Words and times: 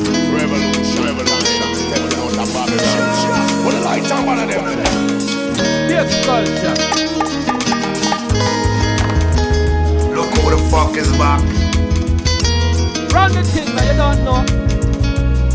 back. 0.00 0.32
Revolution, 0.32 1.04
revolution. 1.04 1.68
Tell 1.92 2.08
them 2.08 2.38
out 2.38 2.48
Babylon. 2.52 3.64
Put 3.64 3.74
a 3.74 3.80
light 3.80 4.10
on 4.12 4.26
one 4.26 4.38
of 4.38 4.48
them. 4.48 4.64
Yes, 5.88 6.24
culture. 6.24 6.76
Look 10.14 10.30
who 10.34 10.50
the 10.50 10.58
fuck 10.70 10.96
is 10.96 11.10
back. 11.18 11.40
Run 13.12 13.32
the 13.32 13.42
thing 13.44 13.74
that 13.76 13.86
you 13.90 13.96
don't 13.96 14.24
know. 14.24 14.44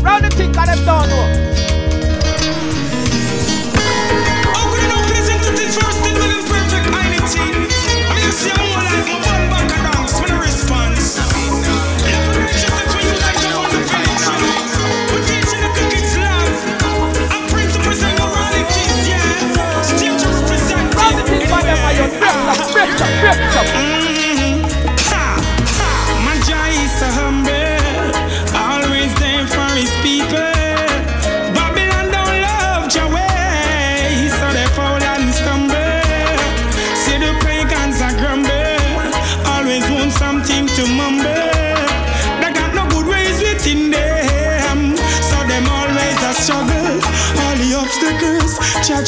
Run 0.02 0.22
the 0.22 0.30
thing 0.30 0.52
that 0.52 0.76
don't 0.84 1.08
know. 1.08 1.67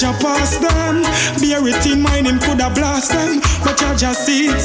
Always 0.01 0.05
a 0.05 0.13
pass 0.15 0.57
them. 0.59 1.03
Bear 1.41 1.67
it 1.67 1.87
in 1.87 2.01
mind, 2.01 2.27
him 2.27 2.39
coulda 2.39 2.71
blast 2.71 3.13
them, 3.13 3.40
but 3.81 3.97
Jah 3.97 3.97
Jah 3.97 4.15
see 4.15 4.47
it, 4.47 4.61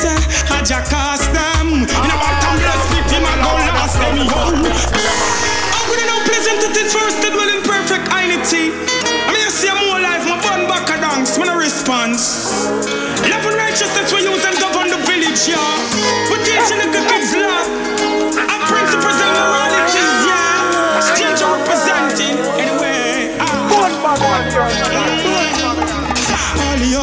I 0.52 0.60
just 0.62 0.92
cast 0.92 1.32
them. 1.32 1.88
In 1.88 2.12
a 2.12 2.18
bottomless 2.20 2.84
pit, 2.92 3.08
him 3.12 3.24
a 3.24 3.34
go 3.40 3.52
last 3.56 3.96
them, 3.98 4.16
yo. 4.20 4.42
How 5.72 5.84
could 5.88 6.00
I 6.00 6.06
now 6.06 6.20
pleasant 6.28 6.60
to 6.64 6.70
this 6.76 6.92
first 6.92 7.24
that 7.24 7.32
dwell 7.32 7.50
in 7.50 7.64
perfect 7.64 8.06
unity. 8.36 8.76
I 9.26 9.30
mean, 9.32 9.42
you 9.42 9.52
see 9.52 9.70
I'm 9.72 9.80
more 9.88 10.00
life, 10.04 10.24
my 10.28 10.38
bun 10.44 10.68
back 10.68 10.90
a 10.92 11.00
dance, 11.00 11.38
when 11.40 11.50
a 11.50 11.58
response. 11.58 12.68
Love 13.26 13.46
and 13.48 13.56
righteousness 13.56 14.12
we 14.12 14.28
use 14.28 14.44
and 14.44 14.58
govern 14.60 14.92
the 14.92 15.00
village, 15.08 15.48
yeah. 15.48 15.64
We're 16.30 16.44
teaching 16.44 16.80
the 16.84 17.02
kids 17.08 17.32
love. 17.34 17.70
And 18.36 18.62
principles 18.68 19.18
and 19.18 19.32
moralities, 19.34 20.14
yeah. 20.28 20.44
To 21.36 21.46
representing, 21.52 22.38
anyway. 22.56 23.36
Ah. 23.40 23.76
All 23.76 23.92
the 23.92 24.55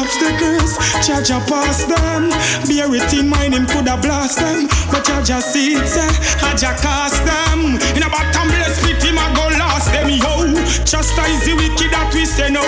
obstacles, 0.03 0.75
Jah 1.05 1.23
Jah 1.23 1.39
pass 1.47 1.85
them. 1.87 2.29
Bear 2.67 2.91
it 2.91 3.13
in 3.13 3.29
mind, 3.29 3.53
him 3.55 3.65
coulda 3.65 3.95
blast 3.97 4.39
them. 4.39 4.67
But 4.91 5.07
Jah 5.07 5.39
see 5.39 5.79
it, 5.79 5.87
say, 5.87 6.11
I 6.43 6.53
Jah 6.55 6.75
cast 6.75 7.23
them. 7.23 7.79
In 7.95 8.03
a 8.03 8.09
bottomless 8.11 8.75
pit, 8.83 9.01
him 9.01 9.17
a 9.17 9.25
go 9.35 9.47
last 9.55 9.91
them, 9.95 10.09
yo. 10.11 10.51
Chastise 10.83 11.45
the 11.47 11.55
wicked 11.55 11.91
that 11.95 12.11
we 12.13 12.25
say 12.25 12.51
no. 12.51 12.63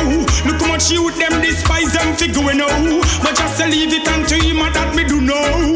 Look 0.47 0.61
how 0.61 0.72
much 0.72 0.89
youth 0.92 1.17
them 1.19 1.42
despise 1.42 1.92
them 1.92 2.16
figure 2.16 2.42
we 2.42 2.55
know. 2.55 3.02
But 3.22 3.36
just 3.36 3.59
leave 3.67 3.92
it 3.92 4.08
unto 4.08 4.36
him, 4.39 4.64
a 4.64 4.72
that 4.72 4.95
me 4.95 5.03
do 5.03 5.20
know. 5.20 5.75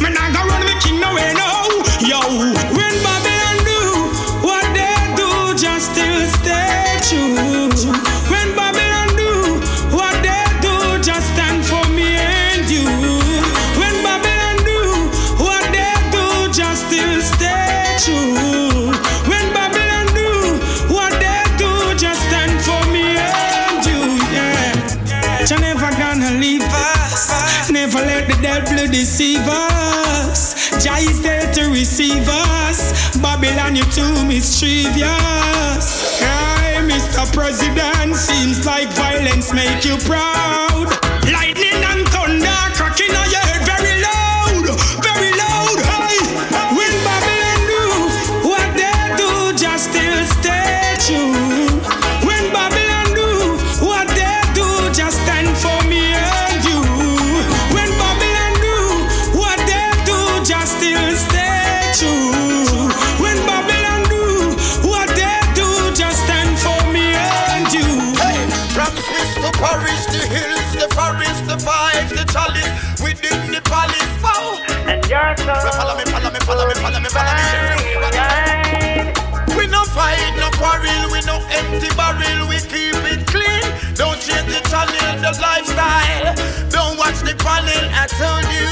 Me 0.00 0.08
nah 0.08 0.32
go 0.32 0.40
run 0.48 0.64
me 0.64 0.74
king 0.80 0.98
no 1.00 1.12
way, 1.12 1.30
no. 1.36 1.52
Yo, 2.00 2.20
mischievous. 34.34 36.18
Hey, 36.18 36.82
Mr. 36.82 37.24
President, 37.32 38.16
seems 38.16 38.66
like 38.66 38.88
violence 38.90 39.52
make 39.52 39.84
you 39.84 39.96
proud. 39.98 41.03
Follow 76.94 77.02
me, 77.02 77.10
follow 77.10 77.34
me. 77.34 77.42
We 79.56 79.66
no 79.66 79.82
fight, 79.84 80.34
no 80.36 80.50
quarrel, 80.58 81.10
we 81.12 81.20
no 81.22 81.40
empty 81.50 81.88
barrel, 81.96 82.46
we 82.48 82.58
keep 82.58 82.94
it 83.10 83.26
clean. 83.26 83.64
Don't 83.94 84.20
change 84.20 84.46
the 84.46 84.60
channel, 84.68 85.20
the 85.20 85.32
lifestyle. 85.40 86.63
Watch 87.04 87.20
the 87.20 87.36
panel, 87.36 87.84
I 87.92 88.08
told 88.08 88.48
you. 88.48 88.64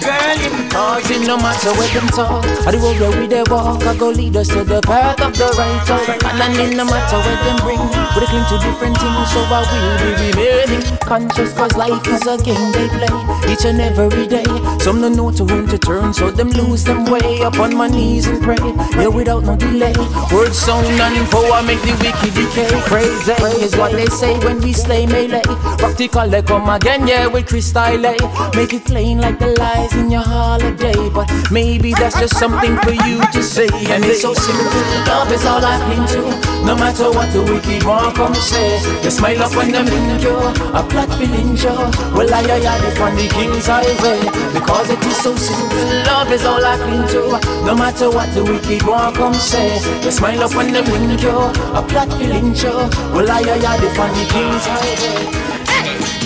Girl, 0.00 0.40
Cause 0.70 1.10
it 1.10 1.26
no 1.26 1.36
matter 1.36 1.72
where 1.76 1.92
them 1.92 2.08
talk. 2.08 2.40
Or 2.64 2.72
the 2.72 2.78
road 2.80 2.96
where 3.00 3.20
we 3.20 3.26
they 3.26 3.42
walk 3.52 3.82
I 3.84 3.94
go 3.96 4.08
lead 4.08 4.36
us 4.36 4.48
to 4.48 4.64
the 4.64 4.80
path 4.80 5.20
of 5.20 5.36
the 5.36 5.52
right 5.58 5.82
talk. 5.84 6.08
And 6.24 6.40
then 6.40 6.56
it 6.56 6.76
no 6.76 6.84
matter 6.84 7.18
where 7.20 7.36
them 7.44 7.58
bring 7.60 7.84
We 8.16 8.24
cling 8.24 8.46
to 8.48 8.56
different 8.64 8.96
things 8.96 9.28
So 9.28 9.44
I 9.44 9.60
will 9.60 9.96
be 10.00 10.32
remaining 10.32 10.84
Conscious 11.04 11.52
cause 11.52 11.76
life 11.76 12.06
is 12.08 12.24
a 12.24 12.38
game 12.40 12.72
they 12.72 12.88
play 12.88 13.12
Each 13.52 13.66
and 13.68 13.80
every 13.80 14.26
day. 14.26 14.46
Some 14.80 15.02
don't 15.02 15.16
know 15.16 15.30
to 15.30 15.44
whom 15.44 15.68
to 15.68 15.76
turn 15.76 16.14
So 16.14 16.30
them 16.30 16.48
lose 16.48 16.84
them 16.84 17.04
way 17.04 17.42
Up 17.42 17.58
on 17.58 17.76
my 17.76 17.88
knees 17.88 18.26
and 18.26 18.40
pray. 18.42 18.56
Yeah, 18.96 19.08
without 19.08 19.44
no 19.44 19.56
delay 19.56 19.92
Word 20.32 20.54
sound 20.54 20.86
and 20.86 21.28
power 21.28 21.62
make 21.62 21.82
the 21.82 21.92
wicked 22.00 22.32
decay. 22.32 22.70
Crazy 22.86 23.32
is 23.64 23.76
what 23.76 23.92
they 23.92 24.06
say 24.06 24.38
when 24.40 24.60
we 24.60 24.72
slay 24.72 25.06
melee. 25.06 25.42
Practical 25.78 26.28
they 26.28 26.42
come 26.42 26.68
again, 26.68 27.06
yeah, 27.06 27.26
with 27.26 27.49
crystal 27.50 28.06
eh? 28.06 28.14
Make 28.54 28.72
it 28.74 28.84
plain 28.84 29.18
like 29.18 29.40
the 29.40 29.48
lies 29.58 29.92
in 29.96 30.08
your 30.08 30.22
holiday. 30.22 31.10
But 31.10 31.26
maybe 31.50 31.92
that's 31.92 32.18
just 32.18 32.38
something 32.38 32.78
for 32.78 32.94
you 32.94 33.18
to 33.34 33.42
say. 33.42 33.66
And 33.90 34.04
it's 34.04 34.22
so 34.22 34.32
simple, 34.34 34.82
love 35.10 35.32
is 35.32 35.44
all 35.44 35.58
I 35.58 35.76
cling 35.82 36.06
to. 36.14 36.22
No 36.64 36.76
matter 36.76 37.10
what 37.10 37.32
the 37.32 37.42
wicked 37.42 37.82
want 37.82 38.14
come 38.14 38.34
say. 38.34 38.78
They 39.02 39.10
smile 39.10 39.42
up 39.42 39.56
when 39.56 39.72
them 39.72 39.88
in 39.88 40.20
you 40.22 40.36
A 40.78 40.82
plot 40.86 41.10
feeling 41.18 41.58
you 41.58 41.74
Well, 42.14 42.30
I, 42.30 42.46
I, 42.46 42.62
I, 42.62 43.02
on 43.02 43.16
the 43.18 43.26
king's 43.26 43.66
highway. 43.66 44.22
Because 44.54 44.90
it 44.90 45.02
is 45.04 45.16
so 45.18 45.34
simple, 45.34 45.90
love 46.06 46.30
is 46.30 46.44
all 46.46 46.64
I 46.64 46.78
cling 46.78 47.06
to. 47.18 47.66
No 47.66 47.74
matter 47.74 48.08
what 48.10 48.32
the 48.32 48.44
wicked 48.44 48.86
want 48.86 49.16
come 49.16 49.34
say. 49.34 49.74
They 50.06 50.12
smile 50.12 50.44
up 50.44 50.54
when 50.54 50.72
them 50.72 50.86
in 50.86 51.18
you 51.18 51.34
A 51.74 51.82
plot 51.82 52.14
feeling 52.14 52.54
you 52.54 52.76
Well, 53.10 53.26
I, 53.26 53.42
I, 53.42 53.58
I, 53.58 53.76
on 53.98 54.10
the 54.14 54.24
king's 54.30 54.66
highway. 54.70 55.50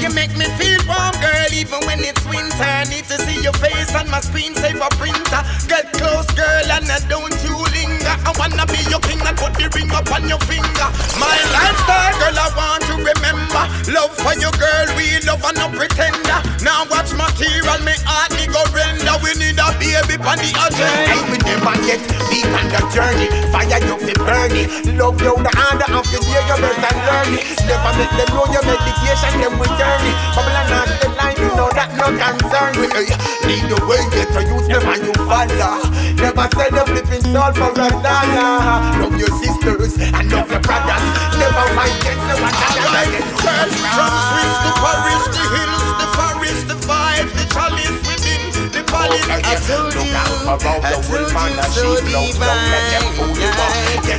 You 0.04 0.10
make 0.10 0.36
me 0.36 0.44
feel 0.60 0.80
warm, 0.86 1.13
girl, 1.24 1.43
even 1.54 1.80
when 1.86 2.00
it's 2.02 2.24
winter. 2.26 2.66
I 2.66 2.84
need 2.90 3.06
to 3.06 3.16
see 3.22 3.40
your 3.42 3.54
face 3.62 3.94
on 3.94 4.10
my 4.10 4.20
screen 4.20 4.54
screensaver 4.54 4.90
printer. 4.98 5.42
Get 5.70 5.92
close, 5.94 6.26
girl, 6.34 6.68
and 6.74 6.90
uh, 6.90 6.98
don't 7.08 7.34
you 7.46 7.54
linger. 7.72 8.14
I 8.26 8.30
wanna 8.38 8.66
be 8.66 8.80
your 8.90 9.00
king 9.00 9.22
and 9.22 9.36
put 9.38 9.54
the 9.54 9.70
ring 9.74 9.90
up 9.94 10.10
on 10.10 10.28
your 10.28 10.42
finger. 10.44 10.88
My 11.18 11.34
lifestyle, 11.54 12.14
girl, 12.18 12.38
I 12.38 12.48
want 12.58 12.82
to 12.90 12.94
remember. 12.98 13.62
Love 13.94 14.12
for 14.18 14.34
you, 14.34 14.50
girl, 14.58 14.86
we 14.98 15.18
love 15.22 15.44
and 15.46 15.58
no 15.58 15.66
pretender. 15.70 16.38
Now 16.62 16.84
watch 16.90 17.14
my 17.14 17.24
material, 17.34 17.80
me 17.82 17.94
heart 18.06 18.30
me 18.38 18.46
go 18.46 18.62
render. 18.70 19.14
We 19.22 19.34
need 19.40 19.58
a 19.58 19.66
baby 19.80 20.14
on 20.22 20.38
the 20.38 20.50
agenda. 20.54 21.16
We 21.30 21.36
never 21.42 21.74
get 21.82 22.00
deep 22.30 22.46
on 22.46 22.66
the 22.70 22.80
journey. 22.94 23.28
Fire 23.50 23.80
you 23.82 23.96
fi 23.98 24.14
burn 24.22 24.54
it. 24.54 24.68
Love 24.94 25.18
you 25.20 25.34
the 25.34 25.50
order 25.50 25.90
of 25.90 26.06
the 26.06 26.18
year, 26.30 26.42
you 26.46 26.56
better 26.62 26.94
learn. 27.06 27.30
Never 27.66 27.92
make 27.98 28.14
them 28.14 28.30
know 28.36 28.46
your 28.54 28.64
meditation, 28.64 29.34
them 29.42 29.58
will 29.58 29.72
turn 29.74 30.04
it. 30.06 30.16
Babylon 30.36 30.66
not 30.70 30.88
the 31.02 31.08
line, 31.18 31.53
know 31.56 31.70
that 31.74 31.90
no 31.94 32.10
concern. 32.10 32.74
We 32.78 32.86
hey, 32.90 33.08
lead 33.46 33.64
the 33.70 33.78
way, 33.86 34.02
get 34.10 34.28
to 34.34 34.40
use 34.42 34.66
them 34.66 34.82
and 34.84 35.02
you 35.02 35.14
follow. 35.24 35.82
Never 36.18 36.46
sell 36.54 36.70
your 36.70 36.86
flipping 36.86 37.24
soul 37.30 37.52
for 37.54 37.70
a 37.74 37.88
dollar. 38.02 39.02
Love 39.02 39.16
your 39.18 39.32
sisters 39.38 39.94
and 39.98 40.26
love 40.30 40.50
your 40.50 40.62
brothers. 40.62 41.04
Never 41.38 41.66
mind 41.74 41.94
get 42.02 42.18
so 42.26 42.34
what 42.42 42.54
I 42.54 43.06
Girls 43.44 43.74
from 43.94 44.14
Swiss 44.28 44.54
to 44.64 44.70
Paris, 44.82 45.24
the 45.30 45.42
hills, 45.54 45.84
the 46.00 46.06
forest, 46.16 46.64
the 46.68 46.76
vibe, 46.88 47.28
the 47.34 47.44
chalice 47.52 47.98
within 48.08 48.42
the 48.72 48.82
palace. 48.90 49.26
I 49.30 49.54
told 49.62 49.94
you, 49.94 50.10
I 50.10 50.58
told 50.58 51.14
you 51.14 51.54
so 51.70 51.96
divine. 52.02 52.74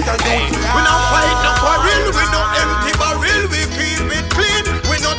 We 0.05 0.81
don't 0.83 1.03
fight 1.11 1.37
no 1.43 1.51
quarrel, 1.59 2.05
we 2.13 2.23
no 2.31 2.41
empty 2.61 2.91
barrel, 2.99 3.43
we 3.49 3.64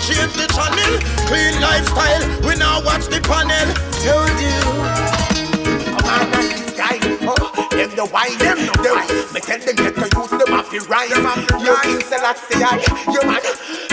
change 0.06 0.32
the 0.38 0.46
channel, 0.54 0.92
clean 1.26 1.58
lifestyle. 1.60 2.22
We 2.46 2.54
now 2.54 2.78
watch 2.84 3.06
the 3.10 3.18
panel. 3.26 3.66
Told 4.06 4.38
you, 4.38 4.62
I'm 5.98 6.06
on 6.06 6.30
this 6.30 6.70
guy. 6.78 6.98
Oh 7.26 7.66
them 7.74 7.90
the 7.98 8.06
wine, 8.14 8.38
them 8.38 8.58
no 8.70 8.74
them. 8.78 9.02
Me 9.34 9.40
tell 9.42 9.58
them 9.58 9.74
get 9.74 9.94
to 9.98 10.06
use 10.06 10.30
them 10.30 10.54
off 10.54 10.70
the 10.70 10.78
rise. 10.86 11.10
You 11.10 11.74
in 11.90 12.00
Selassie, 12.06 12.62
you 13.10 13.22
man. 13.26 13.42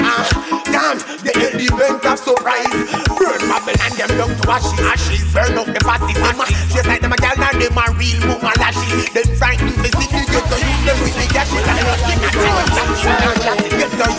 Ah, 0.06 0.30
damn, 0.70 0.98
the 1.26 1.34
element 1.34 2.06
of 2.06 2.20
surprise. 2.20 2.78
Burn 3.10 3.42
Babylon, 3.50 3.92
them 3.98 4.12
down 4.14 4.32
to 4.38 4.46
ashes. 4.54 4.80
Ashes, 4.86 5.34
burn 5.34 5.58
up 5.58 5.66
the 5.66 5.82
fascism. 5.82 6.38
Just 6.70 6.88
like 6.88 7.02
them 7.02 7.14
a 7.14 7.18
gal 7.18 7.42
and 7.42 7.58
them 7.58 7.78
a 7.78 7.86
real 7.98 8.22
mama 8.30 8.54
lashes. 8.62 9.10
Them 9.12 9.28
frightened 9.36 9.76
physically, 9.82 10.30
get 10.30 10.43
to 10.43 10.43
use 10.43 10.43
them 10.43 10.43
the 10.43 10.43
gashes. 10.43 10.43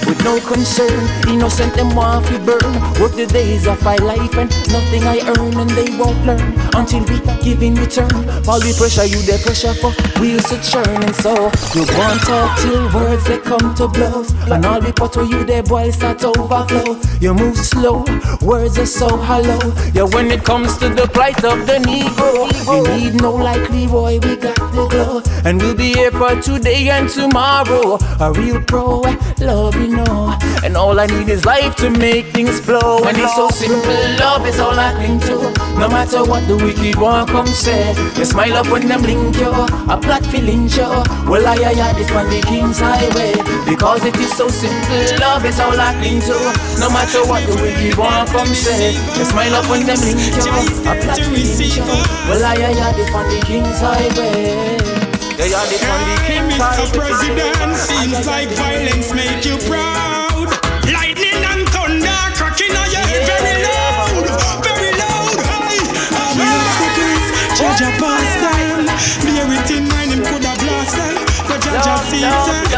With 0.07 0.23
no 0.23 0.39
concern, 0.41 1.09
innocent 1.29 1.75
them 1.75 1.95
want 1.95 2.27
to 2.27 2.39
burn. 2.41 2.75
Work 3.01 3.17
the 3.17 3.27
days 3.27 3.67
of 3.67 3.83
my 3.83 3.97
life 3.97 4.37
and 4.37 4.51
nothing 4.69 5.03
I 5.05 5.21
earn, 5.25 5.57
and 5.57 5.71
they 5.71 5.97
won't 5.97 6.21
learn 6.27 6.53
until 6.77 7.01
we 7.05 7.21
give 7.43 7.63
in 7.63 7.75
return. 7.75 8.13
All 8.47 8.61
the 8.61 8.75
pressure 8.77 9.07
you 9.07 9.21
the 9.25 9.41
pressure 9.43 9.73
for 9.75 9.93
wheels 10.21 10.45
to 10.51 10.61
churn, 10.61 11.03
and 11.03 11.17
so 11.17 11.33
you 11.73 11.87
want 11.97 12.21
talk 12.23 12.59
till 12.61 12.85
words 12.93 13.25
they 13.25 13.39
come 13.39 13.75
to 13.77 13.89
blows, 13.89 14.33
and 14.53 14.65
all 14.67 14.81
the 14.81 14.93
pot 14.93 15.17
where 15.17 15.25
you 15.25 15.45
there 15.45 15.63
boil 15.63 15.91
start 15.91 16.23
overflow. 16.25 17.01
You 17.21 17.33
move 17.33 17.57
slow, 17.57 18.05
words 18.43 18.79
are 18.79 18.87
so 18.87 19.17
hollow. 19.17 19.73
Yeah, 19.95 20.05
when 20.05 20.31
it 20.31 20.45
comes 20.45 20.77
to 20.79 20.91
the 20.91 21.09
plight 21.09 21.43
of 21.45 21.67
the 21.67 21.81
Negro, 21.81 22.53
we 22.69 22.97
need 22.97 23.15
no 23.15 23.33
like 23.33 23.71
Leroy, 23.71 24.21
we 24.21 24.37
got 24.37 24.57
the 24.77 24.87
glow, 24.91 25.23
and 25.45 25.61
we'll 25.61 25.75
be 25.75 25.95
here 25.95 26.11
for 26.13 26.37
today 26.41 26.91
and 26.91 27.11
tomorrow. 27.15 27.99
A 28.21 28.33
real 28.33 28.61
pro, 28.63 29.01
love 29.39 29.77
you 29.77 29.89
know, 29.97 30.37
and 30.65 30.77
all 30.77 30.99
I 30.99 31.07
need 31.07 31.29
is 31.29 31.45
life 31.45 31.77
to 31.77 31.91
make 31.91 32.27
things 32.35 32.59
flow. 32.61 33.05
And 33.05 33.17
it's 33.17 33.35
so 33.35 33.49
simple, 33.49 33.95
love 34.19 34.47
is 34.47 34.59
all 34.59 34.79
I 34.79 34.93
cling 34.95 35.21
to. 35.31 35.37
No 35.79 35.89
matter 35.89 36.25
what 36.25 36.47
the 36.49 36.57
wicked 36.57 36.97
one 37.01 37.27
come 37.27 37.47
say, 37.47 37.95
you 38.19 38.25
smile 38.25 38.55
up 38.55 38.69
when 38.69 38.89
them 38.89 39.03
link 39.03 39.37
you, 39.39 39.51
a 39.51 39.97
plot 40.01 40.27
feeling 40.27 40.69
show. 40.69 41.03
Well, 41.31 41.47
I, 41.47 41.55
I, 41.55 41.75
I, 41.79 41.99
it 41.99 42.11
on 42.13 42.27
the 42.31 42.41
King's 42.47 42.79
Highway, 42.81 43.35
because 43.71 44.05
it 44.05 44.17
is 44.17 44.33
so 44.37 44.49
simple. 44.49 45.19
Love 45.21 45.45
is 45.45 45.61
all 45.61 45.79
I 45.79 45.95
cling 45.99 46.21
to. 46.27 46.37
No 46.81 46.91
matter 46.91 47.23
what 47.31 47.47
the 47.47 47.55
wicked 47.63 47.97
one 47.97 48.27
come 48.27 48.53
say, 48.55 48.93
you 48.93 49.25
smile 49.25 49.55
up 49.55 49.71
when 49.71 49.87
them 49.87 49.99
link 50.03 50.19
you, 50.35 50.51
a 50.91 50.95
plot 50.99 51.19
feeling 51.23 51.71
show. 51.71 51.87
Well, 52.27 52.43
I, 52.43 52.55
I, 52.59 52.75
I, 52.75 52.91
it 52.99 53.15
on 53.15 53.27
the 53.31 53.41
King's 53.47 53.79
Highway. 53.81 54.84
This 55.37 55.53
on 55.53 55.67
the 55.67 55.79
King's 56.27 56.55
Mr. 56.55 56.87
President, 56.95 57.77
seems 57.77 58.25
like 58.25 58.49
violence 58.51 59.13
make 59.13 59.45
you 59.45 59.59
proud. 59.67 60.47
Lightning 60.87 61.43
and 61.43 61.67
thunder 61.75 62.23
cracking 62.39 62.71
on 62.71 62.87
your 62.95 63.03
head 63.03 63.27
very 63.27 63.67
loud, 63.67 64.31
very 64.63 64.95
loud. 64.95 65.35
Hey, 65.43 65.75
I'm 66.15 66.39
Jah 67.59 67.75
Jah 67.75 67.91
pass 67.99 68.31
them, 68.47 68.87
bear 69.27 69.51
it 69.51 69.71
in 69.75 69.89
mind 69.91 70.11
him 70.15 70.23
coulda 70.23 70.55
blast 70.55 70.95
them. 71.03 71.19
But 71.51 71.59
Jah 71.67 71.83
Jah 71.83 71.99
sees 72.07 72.23
them, 72.23 72.74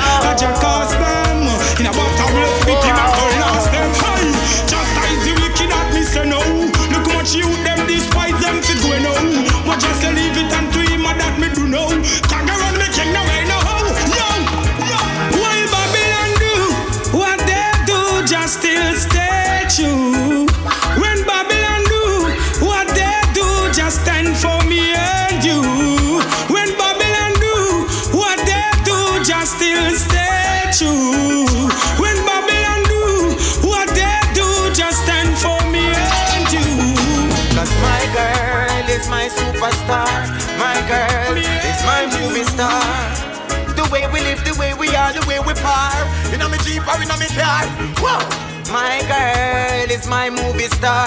In 46.86 46.92
a 46.92 46.94
me 46.94 46.94
jeep 46.94 46.94
or 46.94 47.02
in 47.02 47.10
a 47.10 47.16
me 47.18 47.26
car. 47.34 47.66
Whoa! 47.98 48.46
My 48.70 49.02
girl 49.10 49.90
is 49.90 50.06
my 50.06 50.30
movie 50.30 50.70
star. 50.70 51.06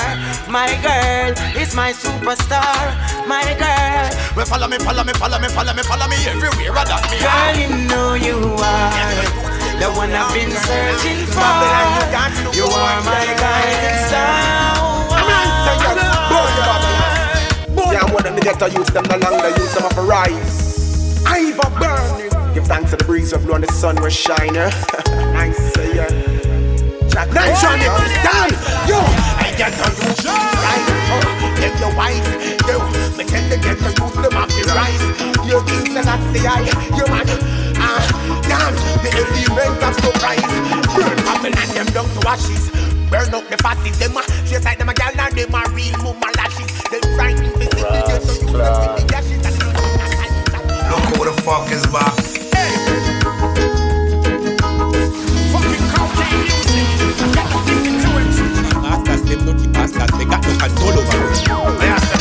My 0.50 0.68
girl 0.84 1.31
is 1.56 1.74
my 1.74 1.92
superstar. 1.94 2.96
My 3.28 3.44
girl. 3.56 4.10
Well, 4.36 4.46
follow 4.46 4.68
me, 4.68 4.78
follow 4.78 5.04
me, 5.04 5.14
follow 5.14 5.40
me, 5.40 5.48
follow 5.48 5.74
me, 5.74 5.84
follow 5.84 6.08
me 6.08 6.18
everywhere. 6.28 6.76
I 6.76 6.84
got 6.84 7.04
me. 7.10 7.20
Girl, 7.20 7.56
you 7.56 7.70
know 7.88 8.14
you 8.14 8.38
are 8.60 9.50
the 9.80 9.88
one 9.96 10.12
I've 10.12 10.34
been 10.34 10.52
searching 10.52 11.26
for. 11.31 11.48
You 12.56 12.66
are 12.66 13.02
my 13.04 13.26
guiding 13.40 14.08
star. 14.08 14.60
Yeah, 17.92 18.04
I'm 18.04 18.14
one 18.14 18.28
of 18.28 18.36
the 18.36 18.42
ghetto 18.42 18.68
youths, 18.68 18.92
them 18.92 19.06
no 19.06 19.18
longer 19.18 19.50
use 19.50 19.74
them 19.74 19.86
of 19.86 19.98
a 19.98 20.02
rise. 20.02 21.24
I've 21.26 21.58
a 21.58 21.70
burning. 21.80 22.38
Give 22.59 22.67
thanks 22.67 22.91
to 22.91 22.97
the 22.97 23.06
breeze 23.06 23.31
of 23.31 23.45
blow 23.45 23.56
and 23.56 23.63
the 23.63 23.71
sun 23.71 23.95
was 24.03 24.11
shining. 24.11 24.51
nice, 25.31 25.56
say 25.71 25.95
yeah. 25.95 26.11
Jack, 27.07 27.31
nice 27.31 27.63
on 27.63 27.79
it, 27.79 27.88
done. 28.19 28.51
Yo, 28.83 29.00
I 29.39 29.47
get 29.56 29.71
to 29.79 29.88
use 29.95 30.27
right. 30.27 30.83
Oh, 31.07 31.23
them 31.56 31.71
the 31.79 31.88
wise, 31.95 32.19
yo. 32.67 32.83
Me 33.15 33.23
tell 33.23 33.47
the 33.47 33.56
ghetto 33.63 33.88
youths, 33.95 34.19
them 34.19 34.35
have 34.35 34.51
the 34.51 34.67
rise. 34.75 35.00
You 35.47 35.63
think 35.71 35.95
that 35.95 36.11
I 36.11 36.19
say 36.35 36.44
I, 36.44 36.67
you 36.99 37.07
man. 37.07 37.31
Ah, 37.80 38.04
damn, 38.44 38.75
the 38.75 39.09
element 39.23 39.80
of 39.80 39.95
surprise. 39.95 40.51
Burn 40.99 41.16
Babylon, 41.31 41.69
them 41.71 41.87
down 41.95 42.11
to 42.11 42.28
ashes. 42.28 42.68
Burn 43.07 43.31
up 43.39 43.47
the 43.47 43.56
fascists, 43.63 44.04
them 44.04 44.19
a 44.19 44.21
just 44.44 44.66
like 44.68 44.80
them 44.80 44.89
a 44.89 44.94
gal 44.94 45.16
and 45.16 45.31
them 45.31 45.56
a 45.56 45.63
real 45.71 45.95
mama 46.04 46.28
lashes. 46.35 46.68
Them 46.92 47.07
frightened 47.16 47.56
physically, 47.56 48.04
just 48.04 48.28
so 48.28 48.33
you 48.35 48.51
them 48.51 48.75
with 48.83 48.99
the 48.99 49.06
gashes 49.07 49.47
Look 50.92 51.07
who 51.16 51.23
the 51.23 51.42
fuck 51.47 51.71
is 51.71 51.87
back. 51.87 52.39
Them 59.30 59.45
dirty 59.45 59.68
bastards, 59.68 60.18
they 60.18 60.26
got 60.26 60.44
no 60.44 60.57
control 60.57 61.00
over 61.00 61.18
us. 61.30 62.19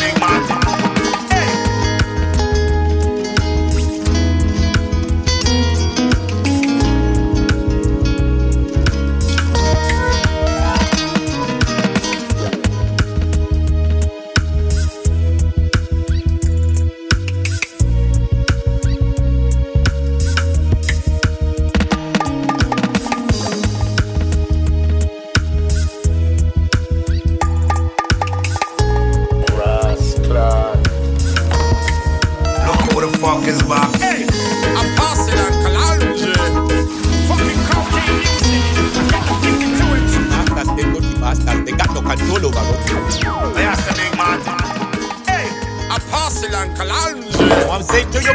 Apostle 46.81 47.19
and 47.19 47.25
Kalanji. 47.25 47.49
So 47.63 47.71
I'm 47.71 47.83
saying 47.83 48.11
to 48.13 48.19
you, 48.23 48.35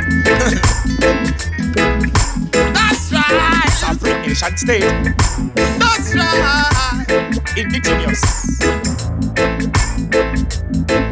That's 2.74 3.12
right. 3.12 3.70
sovereign 3.72 4.22
nation 4.22 4.58
state, 4.58 4.82
That's 5.80 6.16
right. 6.16 7.06
indigenous. 7.58 8.24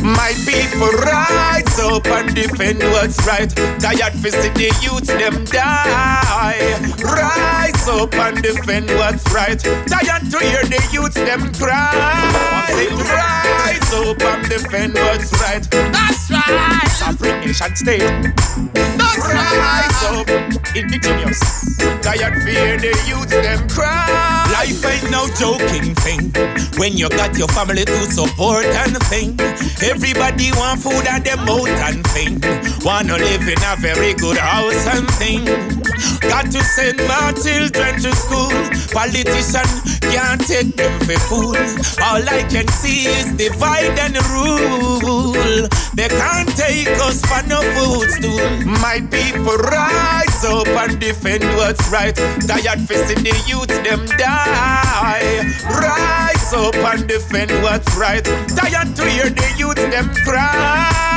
My 0.03 0.33
people 0.45 0.89
rise 1.05 1.79
up. 1.79 2.05
and 2.07 2.35
defend 2.35 2.79
what's 2.83 3.25
right. 3.27 3.50
Tired 3.79 4.13
for 4.13 4.29
see 4.31 4.50
the 4.50 4.69
youths 4.81 5.07
them 5.07 5.43
die. 5.45 6.89
Rise 7.03 7.88
up 7.88 8.13
and 8.15 8.41
defend 8.41 8.89
what's 8.91 9.31
right. 9.33 9.59
Tired 9.59 10.29
to 10.31 10.39
hear 10.39 10.63
the 10.63 10.81
youths 10.91 11.15
them 11.15 11.51
cry. 11.53 12.71
Rise 13.05 13.93
up 13.93 14.21
and 14.21 14.50
defend 14.50 14.93
what's 14.95 15.31
right. 15.41 15.67
That's 16.30 16.51
right. 16.51 16.82
Nation 17.46 17.75
state. 17.75 18.00
That's 18.00 19.18
Rise 19.18 20.04
up, 20.06 20.30
indigenous. 20.75 21.40
Tired 22.01 22.44
fear 22.44 22.78
the 22.78 22.94
youths 23.08 23.32
them 23.32 23.68
cry. 23.70 24.48
Life 24.54 24.86
ain't 24.86 25.12
no 25.12 25.28
joking 25.40 25.96
thing. 25.96 26.32
When 26.78 26.94
you 26.94 27.10
got 27.10 27.38
your 27.38 27.48
family 27.50 27.86
to 27.86 28.06
support 28.12 28.66
and 28.66 28.98
thing. 29.10 29.40
Everybody 29.82 30.51
want 30.54 30.82
food 30.82 31.06
and 31.08 31.24
them 31.24 31.40
out 31.40 31.68
and 31.90 32.06
thing. 32.08 32.40
Wanna 32.86 33.18
live 33.18 33.48
in 33.48 33.58
a 33.66 33.75
very 33.78 34.13
good 34.13 34.38
house 34.38 34.86
and 34.88 35.10
thing. 35.16 35.46
Got 36.22 36.51
to 36.51 36.62
send 36.63 36.98
my 37.08 37.34
children 37.42 38.01
to 38.01 38.16
school. 38.16 38.54
Politician 38.94 39.68
can't 40.12 40.42
take 40.42 40.75
them 40.75 41.00
for 41.01 41.20
fool. 41.28 41.58
All 42.04 42.22
I 42.30 42.46
can 42.50 42.68
see 42.68 43.06
is 43.08 43.34
divide 43.34 43.98
and 44.00 44.18
rule. 44.30 45.68
They 45.94 46.08
can't 46.22 46.50
take 46.56 46.94
us 47.08 47.20
for 47.25 47.42
no 47.48 47.60
food 47.74 48.10
stool. 48.16 48.46
My 48.86 49.01
people 49.10 49.58
rise 49.58 50.44
up 50.46 50.68
and 50.68 51.00
defend 51.00 51.44
what's 51.58 51.90
right. 51.90 52.16
Tired 52.48 52.82
see 52.88 53.18
the 53.28 53.36
youth 53.48 53.74
them 53.86 54.06
die. 54.18 55.42
Rise 55.66 56.54
up 56.54 56.75
and 56.75 57.08
defend 57.08 57.51
what's 57.63 57.96
right. 57.98 58.24
Tired 58.58 58.96
to 58.96 59.04
hear 59.10 59.30
the 59.30 59.50
youth 59.58 59.82
them 59.94 60.13
cry. 60.25 61.11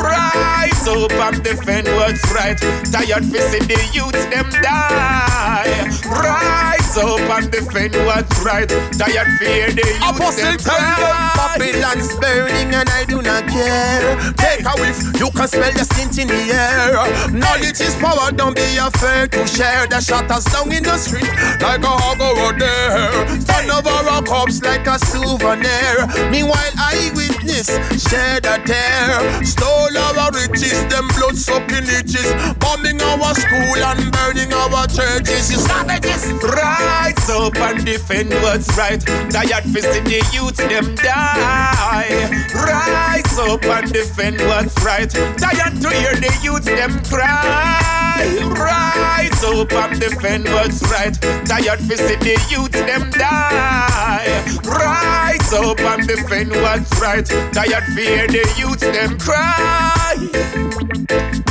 Rise 0.00 0.88
up 0.88 1.12
and 1.12 1.42
defend 1.44 1.86
what's 1.88 2.24
right. 2.32 2.58
Tired 2.90 3.24
for 3.24 3.38
see 3.50 3.60
the 3.60 3.80
youth 3.92 4.12
them 4.30 4.48
die. 4.62 5.88
Rise 6.08 6.96
up 6.96 7.20
and 7.20 7.50
defend 7.50 7.94
what's 8.06 8.42
right. 8.44 8.68
Tired 8.68 9.28
for 9.38 9.44
hear 9.44 9.70
the 9.70 9.86
youth 9.86 10.16
Apostle 10.16 10.56
them 10.56 10.56
them. 10.56 11.30
Babylon's 11.36 12.14
burning 12.18 12.74
and 12.74 12.88
I 12.88 13.04
do 13.04 13.22
not 13.22 13.46
care. 13.48 14.16
Take 14.34 14.64
a 14.64 14.72
whiff, 14.80 14.98
you 15.20 15.30
can 15.30 15.48
smell 15.48 15.72
the 15.72 15.84
stench 15.84 16.18
in 16.18 16.28
the 16.28 16.40
air. 16.52 16.96
Knowledge 17.32 17.80
is 17.80 17.94
power, 17.96 18.32
don't 18.32 18.56
be 18.56 18.76
afraid 18.78 19.32
to 19.32 19.46
share. 19.46 19.86
The 19.86 20.00
shutters 20.00 20.44
down 20.44 20.72
in 20.72 20.82
the 20.84 20.96
street 20.96 21.28
like 21.60 21.82
a 21.82 21.92
hog 21.92 22.20
over 22.20 22.58
there. 22.58 23.40
Stand 23.40 23.70
over 23.70 23.90
our 23.90 24.22
cups 24.22 24.62
like 24.62 24.86
a 24.86 24.98
souvenir. 24.98 26.06
Meanwhile, 26.30 26.72
I 26.78 27.10
witness 27.14 27.68
shed 28.00 28.46
a 28.46 28.58
tear. 28.64 29.44
Stole 29.50 29.98
our 29.98 30.30
riches, 30.30 30.86
them 30.86 31.08
blood 31.18 31.36
sucking 31.36 31.86
leeches. 31.86 32.30
Bombing 32.62 33.02
our 33.02 33.34
school 33.34 33.80
and 33.90 34.12
burning 34.12 34.52
our 34.52 34.86
churches. 34.86 35.50
You 35.50 35.58
savages. 35.58 36.30
Rise 36.42 37.30
up 37.30 37.56
and 37.56 37.84
defend 37.84 38.30
what's 38.42 38.70
right. 38.78 39.00
Tired 39.30 39.64
see 39.64 40.00
the 40.00 40.22
youth 40.32 40.56
them 40.56 40.94
die. 40.96 42.30
Rise 42.54 43.38
up 43.38 43.64
and 43.64 43.92
defend 43.92 44.38
what's 44.40 44.80
right. 44.84 45.10
Tired 45.10 45.80
to 45.82 45.90
hear 45.90 46.14
the 46.14 46.32
youth 46.42 46.64
them 46.64 47.02
cry. 47.04 47.99
Rise 48.20 49.44
up 49.44 49.72
and 49.72 50.00
defend 50.00 50.44
what's 50.44 50.82
right. 50.90 51.14
Tired 51.46 51.80
for 51.80 51.96
see 51.96 52.16
the 52.16 52.36
youth 52.50 52.72
them 52.72 53.10
die. 53.12 54.42
Rise 54.64 55.52
up 55.52 55.80
and 55.80 56.06
defend 56.06 56.50
what's 56.50 57.00
right. 57.00 57.24
Tired 57.52 57.84
for 57.84 58.00
hear 58.00 58.26
the 58.26 58.44
youth 58.58 58.80
them 58.80 59.18
cry. 59.18 60.16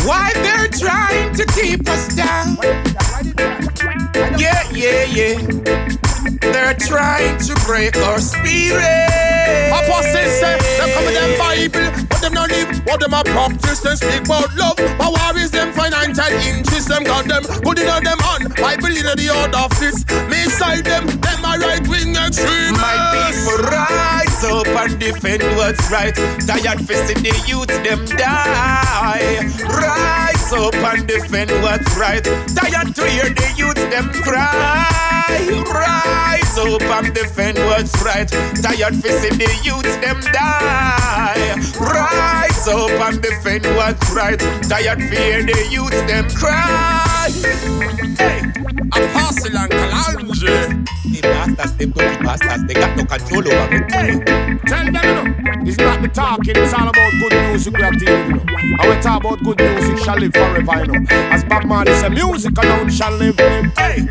Why 0.06 0.32
they're 0.36 0.68
trying 0.68 1.34
to 1.36 1.46
keep 1.46 1.88
us 1.90 2.16
down? 2.16 2.58
Yeah, 4.38 4.64
yeah, 4.72 5.04
yeah. 5.06 5.38
They're 6.42 6.76
trying 6.76 7.38
to 7.40 7.56
break 7.66 7.98
our 7.98 8.20
spirit. 8.20 9.29
Apostles 9.74 10.34
say, 10.40 10.56
them 10.78 10.90
come 10.94 11.06
with 11.06 11.16
them 11.16 11.32
Bible, 11.38 11.88
but 12.10 12.20
them 12.22 12.34
not 12.34 12.50
live 12.50 12.70
what 12.86 13.00
them 13.00 13.14
a 13.14 13.24
practice, 13.24 13.80
them 13.82 13.96
speak 13.96 14.26
about 14.26 14.54
love. 14.56 14.78
But 14.78 15.10
war 15.10 15.38
is 15.38 15.52
them 15.52 15.74
financial 15.74 16.32
interest, 16.46 16.88
them 16.88 17.04
got 17.04 17.26
them 17.26 17.44
putting 17.64 17.88
on 17.88 18.04
them 18.04 18.20
on. 18.22 18.50
Bible 18.60 18.94
in 18.94 19.06
the 19.06 19.30
old 19.34 19.56
office, 19.56 20.06
me 20.30 20.50
side 20.50 20.86
them, 20.86 21.06
them 21.06 21.40
a 21.46 21.58
right 21.58 21.86
wing 21.88 22.16
extreme. 22.16 22.74
My 22.78 22.96
people 23.14 24.19
rise 24.42 24.52
up 24.52 24.68
and 24.68 25.00
defend 25.00 25.44
what's 25.58 25.92
right. 25.92 26.16
Tired 26.16 26.80
see 26.80 27.14
the 27.14 27.44
youth 27.48 27.68
them 27.84 28.06
die. 28.18 29.40
Rise 29.64 30.54
up 30.54 30.76
and 30.76 31.08
defend 31.08 31.52
what's 31.62 31.98
right. 31.98 32.24
Tired 32.24 32.96
to 32.96 33.06
hear 33.08 33.30
the 33.30 33.54
youth 33.58 33.76
them 33.90 34.10
cry. 34.24 34.86
Rise 35.74 36.58
up 36.58 36.82
and 36.82 37.14
defend 37.14 37.58
what's 37.60 38.02
right. 38.04 38.30
Tired 38.30 38.96
see 38.96 39.30
the 39.30 39.60
youth 39.64 40.02
them 40.02 40.20
die. 40.32 41.56
Rise 41.80 42.68
up 42.68 42.90
and 42.90 43.22
defend 43.22 43.66
what's 43.76 44.12
right. 44.12 44.40
Tired 44.40 45.02
for 45.02 45.16
hear 45.16 45.44
the 45.44 45.68
youth 45.70 46.08
them 46.08 46.30
cry. 46.30 47.30
Hey. 48.18 48.50
Apostle 48.92 49.58
and 49.58 49.72
Kalanji. 49.72 50.90
The 51.10 51.22
bastards, 51.22 51.76
them 51.78 51.92
dirty 51.92 52.24
bastards, 52.24 52.66
they 52.66 52.74
got 52.74 52.98
no 52.98 53.06
control 53.06 53.48
over 53.48 53.86
it. 53.90 54.29
Tell 54.68 54.86
them, 54.86 54.96
you 54.96 55.02
know, 55.02 55.26
it's 55.68 55.78
not 55.78 56.02
the 56.02 56.08
talking, 56.08 56.56
it's 56.56 56.74
all 56.74 56.88
about 56.88 57.12
good 57.20 57.34
music 57.50 57.76
we 57.76 57.84
are 57.84 57.92
dealing 57.92 58.34
with. 58.34 58.46
You 58.46 58.52
know. 58.56 58.84
And 58.84 58.96
we 58.96 59.02
talk 59.02 59.24
about 59.24 59.44
good 59.44 59.58
music 59.60 59.98
shall 60.00 60.18
live 60.18 60.34
forever, 60.34 60.80
you 60.80 60.88
know. 60.88 61.06
As 61.10 61.44
Bob 61.44 61.66
Marley 61.66 61.94
said, 61.96 62.12
music 62.14 62.58
alone 62.58 62.90
shall 62.90 63.12
live. 63.14 63.38
live. 63.38 63.74
Hey. 63.78 64.08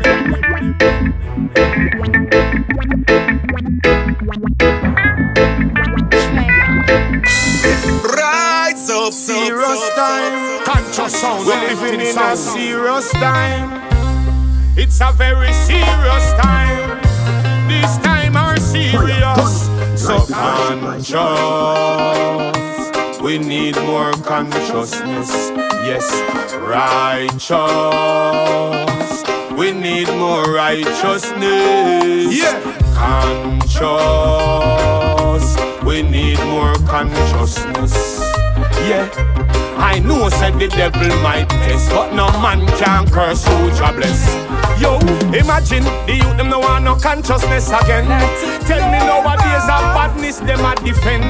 Rise 8.03 8.89
up, 8.89 9.13
Serious 9.13 9.89
time, 9.95 10.63
conscious 10.65 11.19
sound, 11.19 11.45
we're 11.45 11.55
living 11.69 12.01
in 12.01 12.17
a 12.17 12.35
serious 12.35 13.11
time. 13.11 13.79
It's 14.77 15.01
a 15.01 15.11
very 15.13 15.51
serious 15.53 16.33
time. 16.33 16.99
This 17.67 17.97
time 17.97 18.37
are 18.37 18.48
serious, 18.69 19.69
so 19.95 20.25
conscious. 20.27 21.09
We 23.21 23.37
need 23.37 23.75
more 23.77 24.13
consciousness. 24.13 25.31
Yes, 25.83 26.05
righteous. 26.61 27.49
We 29.57 29.71
need 29.71 30.07
more 30.17 30.43
righteousness. 30.53 32.33
Yeah, 32.37 32.61
conscious. 32.93 33.79
We 35.83 36.01
need 36.03 36.39
more 36.45 36.75
consciousness. 36.87 38.38
Yeah. 38.87 39.09
I 39.79 39.99
know 39.99 40.29
said 40.29 40.59
the 40.59 40.67
devil 40.67 41.07
might 41.23 41.47
test, 41.49 41.89
but 41.89 42.13
no 42.13 42.27
man 42.41 42.67
can 42.77 43.07
curse 43.07 43.47
who 43.47 43.71
Jah 43.71 43.93
bless. 43.95 44.27
Yo, 44.79 44.99
imagine 45.31 45.83
the 46.05 46.19
youth 46.19 46.37
them 46.37 46.49
no 46.49 46.59
want 46.59 46.83
no 46.83 46.95
consciousness 46.95 47.69
again. 47.71 48.05
Tell 48.67 48.83
me 48.91 48.99
nowadays 48.99 49.63
a 49.65 49.79
badness 49.95 50.39
them 50.39 50.63
a 50.63 50.75
defend. 50.83 51.23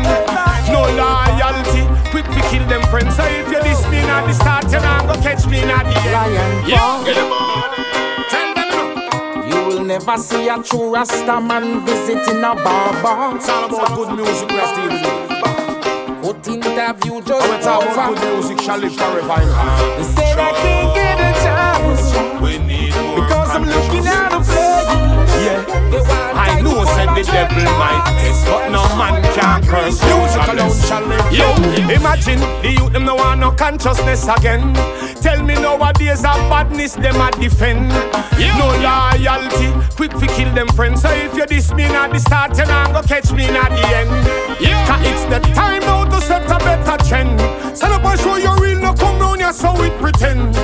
No 0.74 0.82
loyalty, 0.98 1.86
quick 2.10 2.26
to 2.26 2.42
kill 2.50 2.66
them 2.68 2.82
friends. 2.90 3.16
So 3.16 3.24
if 3.26 3.48
you 3.50 3.62
this 3.62 3.82
me 3.90 4.00
at 4.00 4.26
the 4.26 4.34
start, 4.34 4.66
you 4.66 4.82
not 4.82 5.06
go 5.06 5.22
catch 5.22 5.46
me 5.48 5.60
at 5.62 5.84
the 5.86 5.98
end. 6.10 6.68
Yeah, 6.68 7.04
get 7.06 7.16
them 7.16 7.32
on. 7.32 7.70
Tell 8.30 8.50
them. 8.58 9.52
You 9.52 9.68
will 9.68 9.84
never 9.86 10.18
see 10.18 10.48
a 10.48 10.62
true 10.62 10.94
Rasta 10.94 11.40
man 11.40 11.86
visiting 11.86 12.44
a 12.44 12.56
barber. 12.56 13.38
It's 13.38 13.48
all 13.48 13.66
about 13.66 13.96
good 13.96 14.16
music 14.16 14.50
we 14.50 14.58
have 14.58 14.76
to 14.76 15.29
Put 16.30 16.48
interview 16.48 17.22
just 17.24 17.66
about 17.66 17.90
over. 17.90 18.14
good 18.14 18.34
music 18.36 18.60
shall 18.60 18.78
live 18.78 18.94
forever. 18.94 19.42
They 19.98 20.04
said 20.04 20.38
I 20.38 20.52
can't 20.62 20.94
get 20.94 21.18
a 21.18 21.34
chance 21.42 22.14
We 22.40 22.60
need 22.60 22.94
more 22.94 23.26
because 23.26 23.50
I'm 23.50 23.66
looking 23.66 24.06
at 24.06 24.34
a 24.34 24.40
play. 24.46 24.86
Yeah. 25.42 25.80
I 26.38 26.62
know 26.62 26.86
said 26.86 27.10
the 27.18 27.24
devil 27.24 27.66
might 27.82 28.06
test, 28.22 28.46
but 28.46 28.70
no 28.70 28.86
man 28.94 29.24
can 29.34 29.64
curse 29.66 30.04
music 30.06 30.48
alone 30.54 30.78
shall 30.86 31.02
live. 31.08 31.34
Yo, 31.34 31.50
imagine 31.90 32.42
the 32.62 32.76
youth 32.78 32.94
them 32.94 33.06
no 33.06 33.16
want 33.16 33.40
no 33.40 33.50
consciousness 33.50 34.28
again. 34.28 34.76
Tell 35.22 35.44
me 35.44 35.54
nowadays 35.56 36.22
a 36.22 36.34
badness 36.50 36.94
them 36.94 37.20
a 37.20 37.30
defend. 37.32 37.90
No 38.58 38.68
loyalty, 38.80 39.70
quick 39.96 40.12
to 40.12 40.28
kill 40.28 40.54
them 40.54 40.68
friends. 40.70 41.02
So 41.02 41.10
if 41.12 41.36
you 41.36 41.46
diss 41.46 41.72
me 41.74 41.84
at 41.84 42.12
the 42.12 42.20
start, 42.20 42.58
you 42.58 42.66
not 42.66 42.94
go 42.94 43.02
catch 43.02 43.32
me 43.32 43.46
at 43.46 43.70
the 43.70 43.86
end. 43.96 44.10
Cause 44.88 45.02
it's 45.06 45.26
the 45.26 45.40
time 45.54 45.82
now 45.82 46.06
to 46.06 46.22
set 46.22 46.44
a 46.46 46.58
better 46.60 46.98
trend. 47.08 47.40
Stand 47.78 47.94
up 47.94 48.06
and 48.06 48.20
show 48.20 48.36
you 48.38 48.56
real, 48.58 48.80
no 48.80 48.94
come 48.94 49.20
round 49.20 49.40
here 49.42 49.54
so 49.54 49.74
we 49.80 49.90
pretend. 50.00 50.56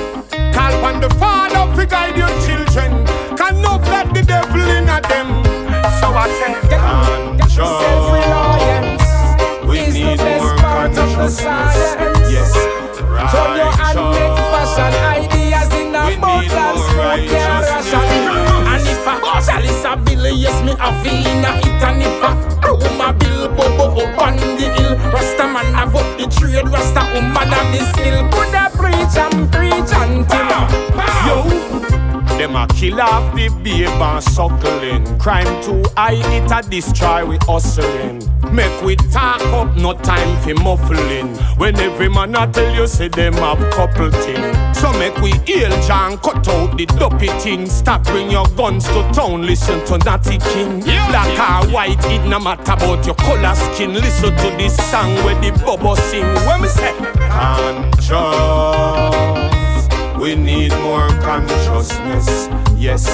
Call 0.53 0.73
upon 0.79 1.01
the 1.01 1.09
Father 1.19 1.75
to 1.75 1.85
guide 1.85 2.17
your 2.17 2.29
children. 2.45 3.05
Can 3.37 3.61
not 3.61 3.81
let 3.83 4.13
the 4.13 4.21
devil 4.23 4.61
in 4.61 4.87
at 4.89 5.03
them. 5.03 5.43
So 5.99 6.07
I 6.15 6.27
say, 6.39 6.55
conscious. 6.77 7.55
Self-reliance 7.55 9.03
We 9.67 9.79
is 9.79 9.93
the 9.93 9.99
need 9.99 10.17
best 10.17 10.43
more 10.43 10.55
part 10.57 10.89
of 10.91 10.95
the 10.95 11.01
consciousness. 11.01 11.39
science. 11.39 12.31
Yes 12.31 12.51
ration 14.77 14.93
Ideas 15.03 15.73
in 15.73 15.95
abundance, 15.95 16.85
food 16.91 17.29
can 17.29 17.61
ration 17.61 18.07
And 18.67 18.87
if 18.87 19.07
a 19.07 19.15
chalice 19.45 19.85
a 19.85 19.95
Billy 19.97 20.35
yes 20.35 20.61
me 20.63 20.73
a 20.73 20.91
vina 21.03 21.59
it 21.63 21.83
And 21.83 22.01
if 22.03 22.23
a 22.23 22.71
room 22.71 23.01
a 23.01 23.13
bill, 23.13 23.47
bobo 23.49 24.01
up 24.01 24.17
on 24.21 24.35
the 24.35 24.67
hill. 24.75 24.95
Rasta 25.11 25.45
man 25.47 25.75
a 25.75 25.85
vote 25.89 26.17
the 26.17 26.27
trade, 26.27 26.67
Rasta 26.67 27.01
woman 27.13 27.53
a 27.53 27.59
the 27.71 27.81
skill 27.93 28.27
Could 28.29 28.53
a 28.53 28.69
preach 28.75 29.17
and 29.17 29.51
preach 29.51 29.91
until 29.93 30.45
Yo 31.25 31.64
them 32.45 32.57
a 32.57 32.67
kill 32.67 33.01
off 33.01 33.33
the 33.33 33.49
babe 33.63 33.89
and 33.89 34.23
suckling. 34.23 35.17
Crime 35.17 35.63
too 35.63 35.81
high, 35.97 36.13
it 36.13 36.51
a 36.51 36.61
destroy 36.69 37.25
we 37.25 37.37
hustling. 37.41 38.21
Make 38.53 38.83
we 38.83 38.95
talk 38.97 39.41
up, 39.45 39.75
no 39.75 39.93
time 39.93 40.37
for 40.43 40.53
muffling. 40.61 41.35
When 41.57 41.75
every 41.79 42.07
man 42.07 42.35
a 42.35 42.45
tell 42.45 42.71
you 42.75 42.85
say 42.85 43.07
them 43.07 43.33
have 43.33 43.57
couple 43.73 44.11
thing. 44.11 44.53
So 44.75 44.93
make 44.99 45.17
we 45.23 45.31
heal 45.51 45.71
John, 45.87 46.19
cut 46.19 46.47
out 46.47 46.77
the 46.77 46.85
dopey 46.85 47.29
thing. 47.39 47.65
Stop 47.65 48.03
bring 48.03 48.29
your 48.29 48.45
guns 48.49 48.85
to 48.89 49.01
town, 49.11 49.47
listen 49.47 49.83
to 49.87 49.97
Natty 50.05 50.37
King. 50.37 50.81
Black 50.81 51.39
or 51.39 51.65
white, 51.73 52.05
it 52.05 52.27
no 52.29 52.37
matter 52.37 52.73
about 52.73 53.03
your 53.07 53.15
color 53.15 53.55
skin. 53.55 53.95
Listen 53.95 54.29
to 54.29 54.51
this 54.55 54.77
song 54.91 55.15
where 55.25 55.33
the 55.41 55.49
bubble 55.65 55.95
sing. 55.95 56.27
When 56.45 56.61
me 56.61 56.67
say, 56.67 56.93
conscious. 57.27 58.15
We 60.25 60.33
need 60.33 60.73
more 60.81 61.07
consciousness. 61.21 62.49
Yes, 62.75 63.05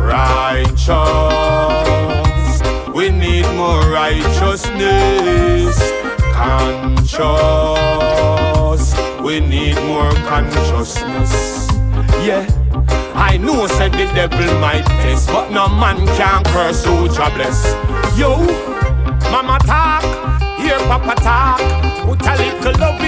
righteous. 0.00 0.90
We 2.92 3.08
need 3.08 3.46
more 3.54 3.82
righteousness. 3.88 5.78
Conscious. 6.34 7.22
We 9.22 9.38
need 9.38 9.76
more 9.84 10.12
consciousness. 10.26 11.68
Yeah. 12.26 12.44
I 13.14 13.36
know 13.36 13.68
said 13.68 13.92
the 13.92 14.06
devil 14.12 14.58
might 14.58 14.86
test, 14.86 15.28
but 15.28 15.50
no 15.52 15.68
man 15.68 16.04
can 16.18 16.42
curse 16.46 16.84
who 16.84 17.06
bless. 17.06 17.64
Yo, 18.18 18.44
mama 19.30 19.60
talk, 19.60 20.02
hear 20.58 20.78
papa 20.88 21.14
talk, 21.22 21.60
put 22.02 22.26
a 22.26 22.34
little 22.34 22.72
love 22.80 23.00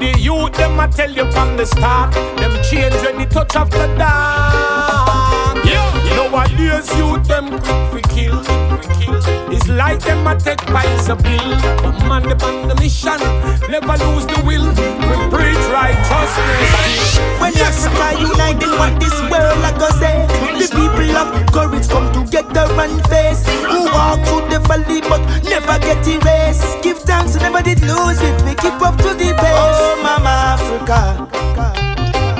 the 0.00 0.18
youth 0.18 0.52
them 0.54 0.80
I 0.80 0.86
tell 0.88 1.10
you 1.10 1.30
from 1.30 1.56
the 1.56 1.66
start, 1.66 2.14
them 2.14 2.52
change 2.62 2.94
when 3.04 3.18
the 3.18 3.26
touch 3.26 3.54
of 3.56 3.70
the 3.70 3.86
dark. 3.98 4.99
Yeah, 6.10 6.28
nowadays 6.28 6.88
youth 6.96 7.24
them 7.26 7.48
quick 7.60 8.04
for 8.04 8.08
kill. 8.14 8.42
It's 9.52 9.68
like 9.68 10.00
them 10.00 10.26
a 10.26 10.38
take 10.38 10.58
pies 10.66 11.08
of 11.08 11.22
bill, 11.22 11.50
but 11.82 11.98
man 12.08 12.22
them 12.22 12.40
on 12.42 12.68
the 12.68 12.74
mission, 12.76 13.18
never 13.70 13.96
lose 14.04 14.26
the 14.26 14.42
will. 14.46 14.68
We 14.70 15.16
preach 15.30 15.64
righteousness. 15.70 17.18
When 17.40 17.52
yes. 17.54 17.86
Africa 17.86 18.20
unite, 18.20 18.60
then 18.60 18.78
what 18.78 19.00
this 19.00 19.14
world 19.22 19.62
I 19.64 19.72
go 19.78 19.88
say? 19.98 20.26
The 20.58 20.68
people 20.70 21.16
of 21.16 21.28
courage 21.52 21.88
come 21.88 22.12
together 22.12 22.66
and 22.78 23.02
face. 23.08 23.46
Who 23.66 23.84
walk 23.86 24.24
through 24.26 24.48
the 24.50 24.60
valley 24.66 25.00
but 25.02 25.22
never 25.44 25.78
get 25.78 26.06
erased. 26.06 26.82
Give 26.82 26.98
thanks, 26.98 27.34
never 27.36 27.62
did 27.62 27.80
lose 27.82 28.20
it. 28.22 28.42
We 28.42 28.54
keep 28.54 28.80
up 28.82 28.96
to 28.98 29.14
the 29.14 29.34
pace. 29.34 29.58
Oh, 29.58 30.00
Mama 30.02 30.54
Africa. 30.54 31.26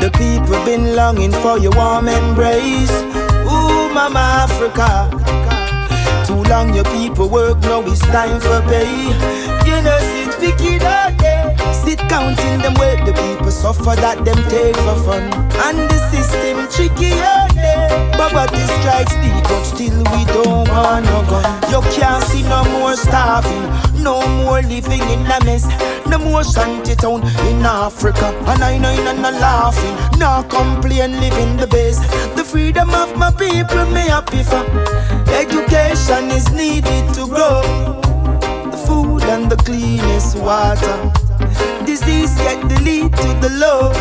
The 0.01 0.11
people 0.13 0.65
been 0.65 0.97
longing 0.97 1.33
for 1.33 1.59
your 1.59 1.73
warm 1.73 2.09
embrace. 2.09 2.91
Mama 4.01 4.49
Africa. 4.49 5.13
Too 6.27 6.43
long 6.49 6.73
your 6.73 6.85
people 6.85 7.29
work, 7.29 7.59
now 7.61 7.83
it's 7.83 8.01
time 8.01 8.41
for 8.41 8.63
pay. 8.73 8.89
You 9.69 9.77
know, 9.85 9.99
sit 10.01 10.33
wicked 10.41 10.83
all 10.83 11.13
day. 11.21 11.55
Sit 11.85 11.99
counting 12.09 12.61
them 12.65 12.73
where 12.81 12.97
the 13.05 13.13
people 13.13 13.51
suffer 13.51 13.95
that 14.01 14.25
them 14.25 14.41
take 14.49 14.75
for 14.89 14.97
fun. 15.05 15.29
And 15.69 15.85
the 15.91 16.01
system 16.09 16.65
tricky 16.73 17.13
all 17.21 17.49
day. 17.53 18.11
Poverty 18.17 18.65
strikes 18.81 19.13
deep, 19.21 19.45
but 19.45 19.65
still 19.69 20.01
we 20.17 20.25
don't 20.33 20.67
want 20.73 21.05
no 21.05 21.21
gun. 21.29 21.45
You 21.69 21.85
can't 21.93 22.25
see 22.25 22.43
no 22.45 22.65
more 22.81 22.97
starving, 22.97 23.69
no 24.03 24.21
more 24.45 24.63
living 24.63 25.03
in 25.15 25.27
a 25.27 25.39
mess. 25.45 25.67
No 26.07 26.19
more 26.19 26.45
shanty 26.45 26.95
town 26.95 27.23
in 27.47 27.65
Africa. 27.65 28.35
And 28.47 28.63
I 28.63 28.79
know 28.79 28.93
you're 28.93 29.15
not 29.15 29.35
laughing, 29.35 29.95
no 30.19 30.43
complain, 30.49 31.21
living 31.21 31.57
the 31.57 31.67
best. 31.67 32.03
The 32.37 32.45
freedom 32.45 32.91
of 32.91 33.17
my 33.17 33.31
people, 33.31 33.85
me 33.87 34.09
happy 34.09 34.43
for. 34.43 34.65
Education 35.31 36.31
is 36.31 36.51
needed 36.53 37.15
to 37.15 37.27
grow. 37.27 37.63
The 38.71 38.79
food 38.87 39.23
and 39.25 39.51
the 39.51 39.57
cleanest 39.57 40.39
water. 40.39 40.97
Disease 41.85 42.35
get 42.37 42.63
lead 42.83 43.13
to 43.13 43.29
the 43.41 43.51
low. 43.63 43.93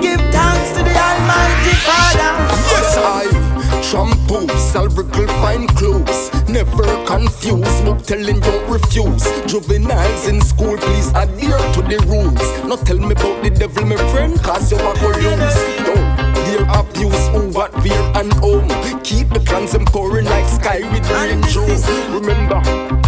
Give 0.00 0.20
thanks 0.32 0.70
to 0.76 0.82
the 0.82 0.94
Almighty 1.08 1.74
Father. 1.86 2.32
Yes, 2.72 2.96
I 2.98 3.41
shampoo, 3.82 4.46
salvical 4.72 5.26
fine 5.42 5.66
clothes. 5.68 6.30
Never 6.48 6.86
confuse, 7.04 7.80
book 7.82 8.02
telling 8.02 8.40
don't 8.40 8.70
refuse. 8.70 9.24
Juveniles 9.46 10.28
in 10.28 10.40
school, 10.40 10.76
please 10.76 11.08
adhere 11.14 11.58
to 11.74 11.82
the 11.82 11.98
rules. 12.08 12.42
Not 12.64 12.86
tell 12.86 12.98
me 12.98 13.12
about 13.12 13.42
the 13.42 13.50
devil, 13.50 13.84
my 13.84 13.96
friend, 14.12 14.38
cause 14.42 14.70
you 14.70 14.78
are 14.78 14.94
going 14.94 15.22
lose. 15.22 15.58
Don't 15.84 16.32
their 16.46 16.64
abuse 16.78 17.28
over 17.34 17.68
fear 17.80 18.02
and 18.14 18.32
home. 18.34 18.68
Keep 19.02 19.30
the 19.30 19.40
clans 19.46 19.74
empowering 19.74 20.26
like 20.26 20.48
sky 20.48 20.80
with 20.92 21.08
rain 21.10 21.40
Remember, 22.12 22.60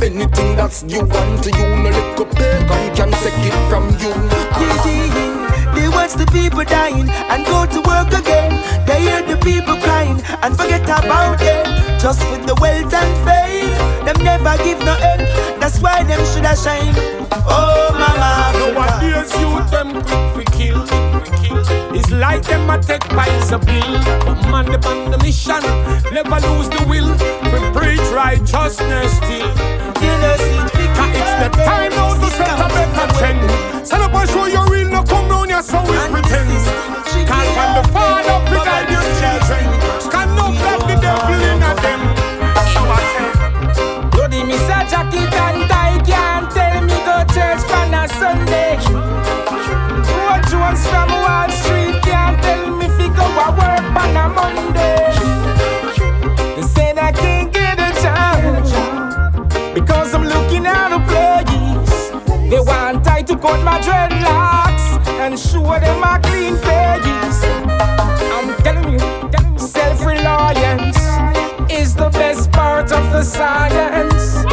anything 0.03 0.57
that's 0.57 0.83
due 0.83 1.01
unto 1.01 1.51
you, 1.51 1.69
no 1.77 1.91
little 1.91 2.27
pagan 2.27 2.95
can 2.95 3.11
take 3.23 3.47
it 3.51 3.57
from 3.69 3.85
you. 4.01 4.13
Yeah, 4.61 4.87
yeah, 4.87 5.15
yeah. 5.15 5.75
They 5.75 5.89
watch 5.89 6.13
the 6.13 6.27
people 6.27 6.65
dying 6.65 7.09
and 7.09 7.45
go 7.45 7.67
to 7.67 7.81
work 7.89 8.13
again. 8.13 8.84
Hear 9.05 9.21
the 9.21 9.37
people 9.37 9.77
crying 9.77 10.19
and 10.43 10.57
forget 10.57 10.85
about 10.85 11.39
them. 11.39 12.01
Just 12.01 12.21
with 12.31 12.47
the 12.47 12.55
wealth 12.57 12.93
and 12.93 13.13
fame, 13.27 13.77
them 14.07 14.17
never 14.25 14.57
give 14.65 14.81
no 14.81 14.95
end. 14.97 15.29
That's 15.61 15.79
why 15.81 16.03
them 16.05 16.21
should 16.33 16.47
have 16.49 16.57
shame. 16.57 16.95
Oh, 17.45 17.93
mama, 17.93 18.33
Nowadays 18.57 19.31
youth 19.41 19.71
them 19.71 19.93
quick 20.09 20.25
for 20.33 20.53
kill. 20.57 20.81
It's 21.95 22.11
like 22.11 22.45
them 22.45 22.71
a 22.71 22.81
take 22.81 23.07
pies 23.11 23.53
of 23.53 23.67
bill. 23.67 23.93
But 24.25 24.41
man 24.51 24.67
them 24.73 24.85
on 24.85 25.11
the 25.11 25.19
mission, 25.19 25.63
never 26.13 26.41
lose 26.49 26.69
the 26.71 26.85
will. 26.89 27.13
We 27.53 27.61
preach 27.77 28.07
righteousness 28.11 29.17
still. 29.19 29.53
Cause 30.97 31.13
it's 31.21 31.35
the 31.43 31.63
time 31.65 31.91
now 31.91 32.15
to 32.15 32.31
set 32.31 32.59
a 32.59 32.69
better 32.73 33.19
trend. 33.19 33.74
Stand 33.85 34.03
up 34.03 34.15
and 34.15 34.31
show 34.31 34.47
your 34.47 34.67
real, 34.69 34.89
no 34.89 35.03
come 35.03 35.29
round 35.29 35.51
here 35.51 35.63
so 35.63 35.81
we 35.83 35.97
pretend. 36.09 36.49
Cause 37.29 37.49
when 37.57 37.71
the 37.77 37.85
father 37.93 38.39
we 38.51 38.57
guide 38.65 38.89
your 38.89 39.05
children, 39.21 39.65
can 40.11 40.29
no 40.35 40.53
flap 40.57 40.81
the 40.89 40.97
devil 41.01 41.41
in 41.51 41.63
a 41.63 41.73
them. 41.85 42.01
I 42.57 43.01
say, 43.13 44.09
Bloody 44.11 44.45
me 44.45 44.57
say 44.57 44.85
cut 63.45 63.63
my 63.63 63.79
dreadlocks 63.79 64.87
and 65.21 65.39
show 65.39 65.79
them 65.79 66.01
my 66.01 66.19
clean 66.21 66.57
face. 66.57 67.41
I'm 68.33 68.49
telling 68.65 68.93
you, 68.95 69.59
self-reliance 69.59 70.97
is 71.71 71.95
the 71.95 72.09
best 72.09 72.51
part 72.53 72.91
of 72.91 73.05
the 73.13 73.23
science. 73.23 74.45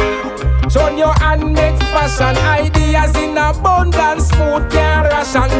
Turn 0.74 0.98
your 0.98 1.14
handmade 1.24 1.78
fashion 1.92 2.36
ideas 2.44 3.16
in 3.16 3.38
abundance, 3.38 4.30
food 4.30 4.68
can 4.70 5.04
ration. 5.08 5.50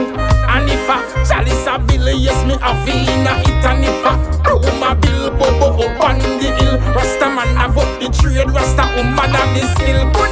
And 0.53 0.68
if 0.68 0.88
a 0.95 0.99
chalice 1.27 1.66
a 1.66 1.79
bill, 1.79 2.09
yes 2.12 2.45
me 2.45 2.55
a 2.61 2.73
vina 2.85 3.33
it. 3.49 3.64
And 3.64 3.85
if 3.88 4.05
a 4.05 4.12
room 4.53 4.83
a 4.83 4.95
bill, 4.95 5.31
bobo 5.31 5.68
up 5.85 6.05
on 6.05 6.18
the 6.18 6.49
hill. 6.59 6.77
Rasta 6.92 7.29
man 7.31 7.57
have 7.57 7.79
up 7.79 7.88
the 7.99 8.09
trade, 8.12 8.51
Rasta 8.51 8.85
woman 8.95 9.31
have 9.33 9.51
the 9.57 9.64
skill. 9.73 10.32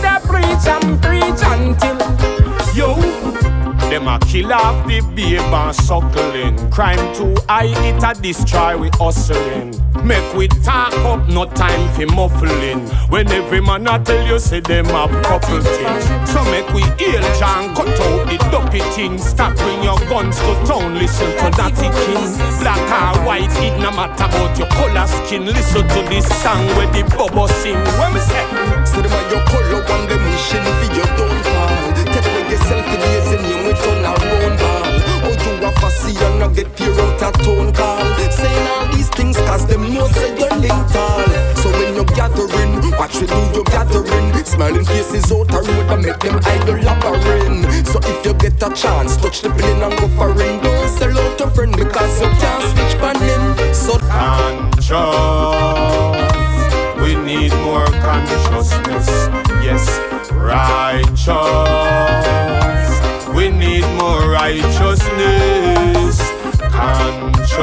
A 4.10 4.18
kill 4.26 4.52
off 4.52 4.86
the 4.86 5.00
babe 5.14 5.40
and 5.40 5.74
suckling. 5.74 6.56
Crime 6.70 7.14
too 7.14 7.34
high, 7.48 7.70
it 7.88 8.02
a 8.02 8.20
destroy 8.20 8.76
we 8.76 8.90
hustling. 8.94 9.70
Make 10.04 10.34
we 10.34 10.48
talk 10.48 10.94
up, 11.04 11.28
no 11.28 11.44
time 11.46 11.84
for 11.94 12.06
muffling. 12.14 12.80
When 13.10 13.28
every 13.30 13.60
man 13.60 13.86
a 13.86 14.02
tell 14.02 14.26
you 14.26 14.38
say 14.38 14.60
them 14.60 14.86
have 14.86 15.10
couple 15.22 15.60
things. 15.60 16.04
So 16.30 16.42
make 16.50 16.68
we 16.74 16.82
heal 16.98 17.22
John, 17.38 17.74
cut 17.74 17.88
out 17.88 18.26
the 18.26 18.38
dopey 18.50 18.80
things. 18.96 19.24
Stop 19.24 19.56
bring 19.56 19.82
your 19.82 19.98
guns 20.10 20.38
to 20.38 20.54
town, 20.66 20.98
listen 20.98 21.30
to 21.38 21.50
Natty 21.56 21.88
King. 22.02 22.26
Black 22.60 22.82
or 22.90 23.26
white, 23.26 23.54
it 23.62 23.78
no 23.78 23.90
matter 23.92 24.24
about 24.24 24.58
your 24.58 24.68
color 24.68 25.06
skin. 25.06 25.46
Listen 25.46 25.86
to 25.86 26.00
this 26.10 26.26
song 26.42 26.66
where 26.76 26.90
the 26.90 27.02
bubble 27.16 27.48
sing. 27.48 27.78
When 27.98 28.14
me 28.14 28.20
say, 28.20 28.46
them 29.02 29.12
on 29.12 29.30
your 29.30 29.44
color 29.46 29.82
and 29.94 30.10
them 30.10 30.22
wishing 30.24 30.64
for 30.64 30.88
your 30.96 31.08
downfall. 31.14 31.94
Take 31.94 32.26
away 32.26 32.50
yourself 32.50 32.86
in 32.86 33.00
days 33.00 33.29
you 36.20 36.26
a 36.26 36.38
not 36.38 36.54
get 36.54 36.76
peer 36.76 36.92
out 37.00 37.22
a 37.22 37.32
tone 37.42 37.72
call. 37.72 38.04
Saying 38.30 38.68
all 38.68 38.86
these 38.92 39.08
things 39.10 39.36
cause 39.38 39.66
them 39.66 39.92
know 39.94 40.06
say 40.08 40.40
Watch 43.00 43.16
we 43.18 43.26
do 43.26 43.34
your 43.54 43.64
gathering. 43.64 44.44
Smiling 44.44 44.84
faces 44.84 45.32
out 45.32 45.50
a 45.54 45.56
road 45.56 45.90
and 45.90 46.02
make 46.02 46.18
them 46.18 46.38
idle 46.44 46.76
labyrinth. 46.76 47.88
So 47.88 47.98
if 48.02 48.26
you 48.26 48.34
get 48.34 48.62
a 48.62 48.68
chance, 48.74 49.16
touch 49.16 49.40
the 49.40 49.48
plane 49.48 49.82
and 49.82 49.98
go 49.98 50.06
for 50.08 50.28
ring. 50.34 50.60
Don't 50.60 50.88
sell 50.90 51.18
out 51.18 51.40
a 51.40 51.50
friend 51.50 51.74
because 51.74 52.20
you 52.20 52.28
can't 52.28 52.62
switch 52.70 52.94
him. 53.22 53.74
So 53.74 53.98
conscious, 54.00 54.92
we 57.00 57.16
need 57.24 57.54
more 57.64 57.86
consciousness. 58.04 59.08
Yes, 59.64 59.88
righteous, 60.30 61.26
we 63.40 63.48
need 63.48 63.84
more 63.96 64.28
righteousness. 64.28 66.20
Conscious, 66.68 67.62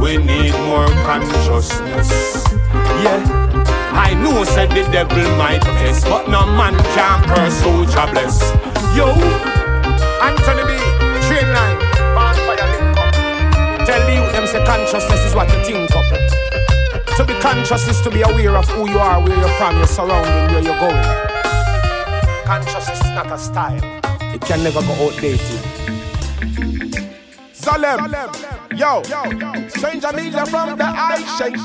we 0.00 0.16
need 0.18 0.52
more 0.66 0.88
consciousness. 1.06 2.10
Yeah. 3.04 3.22
I 3.94 4.14
know 4.14 4.42
said 4.42 4.70
the 4.70 4.82
devil 4.90 5.22
might 5.36 5.62
test, 5.62 6.06
but 6.06 6.28
no 6.28 6.44
man 6.44 6.74
can 6.94 7.22
curse 7.30 7.62
who 7.62 7.86
Jah 7.86 8.10
bless. 8.10 8.40
Yo, 8.96 9.06
Anthony 10.26 10.64
B, 10.66 10.74
train 11.28 11.48
line, 11.54 11.78
Tell 13.86 14.04
you 14.10 14.26
them 14.32 14.46
say 14.48 14.64
consciousness 14.66 15.24
is 15.24 15.34
what 15.36 15.48
you 15.52 15.58
think 15.64 15.90
up. 15.94 16.04
To 17.16 17.24
be 17.24 17.34
conscious 17.40 17.86
is 17.86 18.00
to 18.00 18.10
be 18.10 18.22
aware 18.22 18.56
of 18.56 18.68
who 18.70 18.90
you 18.90 18.98
are, 18.98 19.20
where 19.22 19.38
you're 19.38 19.48
from, 19.50 19.76
your 19.76 19.86
surrounding, 19.86 20.52
where 20.52 20.62
you're 20.62 20.80
going. 20.80 21.04
Consciousness 22.44 22.97
not 23.24 23.32
a 23.32 23.38
style. 23.38 23.80
It 24.32 24.40
can 24.42 24.62
never 24.62 24.80
go 24.80 24.92
outdated. 25.04 25.60
Zalem, 27.52 28.14
yo, 28.78 29.02
stranger 29.68 30.12
media 30.12 30.46
from 30.46 30.78
the 30.78 30.84
eye 30.86 31.24
shake 31.36 31.58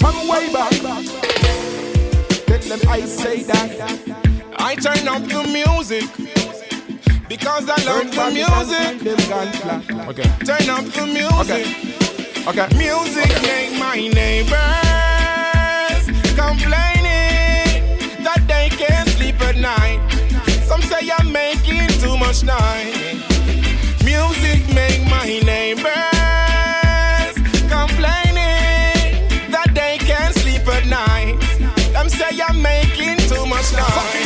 from 0.00 0.16
way 0.26 0.52
back. 0.52 0.72
Tell 2.46 2.62
them 2.70 2.80
I 2.88 3.00
say 3.02 3.44
that. 3.44 3.70
I 4.58 4.74
turn 4.74 5.06
up 5.06 5.22
the 5.22 5.44
music 5.58 6.10
because 7.28 7.68
I 7.68 7.78
love 7.86 8.10
the 8.10 8.24
music. 8.34 8.94
Okay. 10.10 10.28
Turn 10.44 10.68
up 10.70 10.86
the 10.96 11.06
music. 11.06 11.66
Okay. 12.48 12.64
okay. 12.64 12.68
Music 12.76 13.30
okay. 13.30 13.46
make 13.46 13.72
my 13.78 13.98
neighbors 14.20 16.04
complaining 16.34 17.76
that 18.24 18.42
they 18.48 18.68
can't 18.70 19.08
sleep 19.10 19.40
at 19.42 19.56
night. 19.56 19.85
Too 22.00 22.16
much 22.16 22.42
noise. 22.42 22.94
Music 24.04 24.60
make 24.74 25.02
my 25.08 25.40
neighbors. 25.44 25.84
Complaining 27.68 29.06
that 29.50 29.70
they 29.74 29.98
can't 29.98 30.34
sleep 30.34 30.66
at 30.68 30.86
night. 30.86 31.36
Them 31.92 32.08
say 32.08 32.38
I'm 32.46 32.60
making 32.60 33.18
too 33.28 33.46
much 33.46 33.72
noise. 33.72 34.25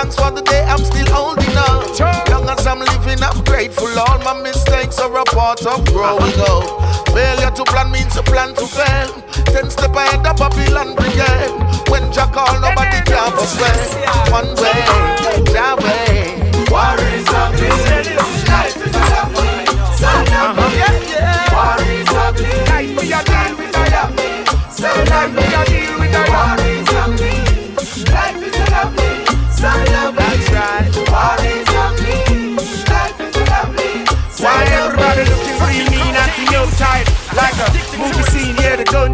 thanks 0.00 0.16
for 0.16 0.30
the 0.30 0.40
day 0.40 0.64
I'm 0.64 0.82
still 0.84 1.08
holding 1.12 1.56
on. 1.56 1.84
Young 2.28 2.48
as 2.48 2.66
I'm 2.66 2.80
living, 2.80 3.22
I'm 3.22 3.44
grateful. 3.44 3.92
All 3.98 4.18
my 4.24 4.32
mistakes 4.40 4.98
are 4.98 5.12
a 5.12 5.24
part 5.24 5.66
of 5.66 5.84
growing 5.92 6.40
up. 6.48 6.64
Failure 7.12 7.50
to 7.50 7.64
plan 7.64 7.90
means 7.90 8.16
a 8.16 8.22
plan 8.22 8.54
to 8.54 8.66
fail. 8.66 9.08
Ten 9.52 9.68
step 9.68 9.94
ahead 9.94 10.26
of 10.26 10.36
Babylon 10.36 10.96
brigade. 10.96 11.52
When 11.90 12.10
Jack 12.12 12.32
call, 12.32 12.60
nobody 12.60 13.00
can 13.04 13.32
persuade. 13.32 13.92
One 14.32 14.48
way, 14.56 14.80
that 15.52 15.76
way. 15.84 16.40
War 16.72 16.96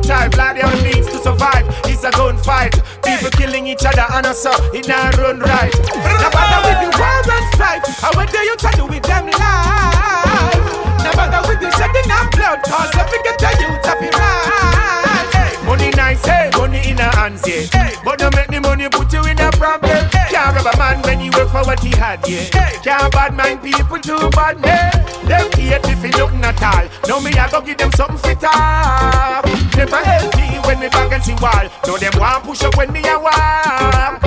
time. 0.06 0.30
Bloody 0.30 0.62
on 0.62 0.82
means 0.82 1.06
to 1.06 1.18
survive. 1.18 1.66
It's 1.84 2.04
a 2.04 2.10
gunfight. 2.10 2.74
People 3.02 3.30
killing 3.30 3.66
each 3.66 3.84
other 3.84 4.06
and 4.14 4.26
us 4.26 4.46
up. 4.46 4.60
It 4.72 4.88
not 4.88 5.16
run 5.18 5.40
right. 5.40 5.74
No 5.90 6.28
matter 6.30 6.60
with 6.66 6.78
the 6.86 6.90
war 6.96 7.20
and 7.34 7.46
strife. 7.54 7.82
I 8.04 8.10
went 8.16 8.30
there 8.30 8.44
you 8.44 8.56
try 8.56 8.72
to 8.72 8.86
with 8.86 9.02
them 9.02 9.26
life. 9.26 10.62
No 11.02 11.10
matter 11.18 11.42
with 11.48 11.60
the 11.60 11.70
shedding 11.76 12.10
of 12.10 12.30
blood. 12.30 12.62
Cause 12.64 12.94
every 12.94 13.20
get 13.22 13.42
a 13.42 13.50
youth 13.60 13.84
happy 13.84 14.08
right. 14.14 15.66
Money 15.66 15.90
nice, 15.90 16.24
hey, 16.24 16.50
money 16.56 16.80
in 16.88 16.98
a 16.98 17.10
hands, 17.16 17.42
yeah. 17.46 17.66
Hey, 17.72 17.96
but 18.04 18.18
don't 18.20 18.34
make 18.36 18.46
the 18.46 18.60
money 18.60 18.88
put 18.88 19.12
you 19.12 19.24
in 19.24 19.38
a 19.40 19.50
problem. 19.52 20.15
Hey, 20.66 20.72
a 20.72 20.78
man 20.78 21.02
when 21.02 21.20
he 21.20 21.30
work 21.30 21.48
for 21.50 21.62
what 21.62 21.78
he 21.80 21.90
had, 21.90 22.26
yeah. 22.26 22.42
Hey, 22.50 22.76
can't 22.82 23.12
bad 23.12 23.34
mind 23.34 23.62
people 23.62 23.98
too 23.98 24.30
bad, 24.30 24.60
man. 24.60 24.90
Them 25.26 25.50
hate 25.52 25.84
if 25.84 26.02
he 26.02 26.10
nothing 26.10 26.42
at 26.42 26.62
all. 26.62 26.88
Now 27.06 27.20
me 27.20 27.30
I 27.38 27.48
go 27.50 27.60
give 27.60 27.78
them 27.78 27.92
something 27.92 28.18
fit 28.18 28.42
up. 28.42 29.44
Never 29.76 29.96
help 29.96 30.34
me 30.36 30.58
when 30.66 30.80
me 30.80 30.88
back 30.88 31.06
against 31.06 31.28
the 31.28 31.34
wall. 31.40 31.70
Now 31.86 31.96
them 31.96 32.18
want 32.18 32.44
push 32.44 32.62
up 32.64 32.76
when 32.76 32.92
me 32.92 33.00
a 33.06 33.18
walk. 33.18 34.22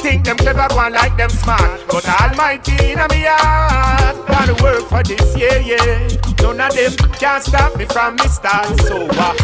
Think 0.00 0.24
them 0.24 0.36
clever, 0.38 0.66
one 0.74 0.94
like 0.94 1.16
them 1.18 1.30
smart. 1.30 1.80
But 1.88 2.08
almighty 2.08 2.92
in 2.92 2.98
a 2.98 3.08
me 3.08 3.24
heart. 3.28 4.16
Gotta 4.26 4.62
work 4.62 4.84
for 4.88 5.02
this, 5.02 5.36
yeah, 5.36 5.58
yeah. 5.58 6.08
None 6.40 6.60
of 6.60 6.74
them 6.74 6.92
can 7.20 7.40
stop 7.42 7.76
me 7.76 7.84
from 7.84 8.16
me 8.16 8.26
start 8.28 8.66
so 8.80 9.06
uh, 9.10 9.34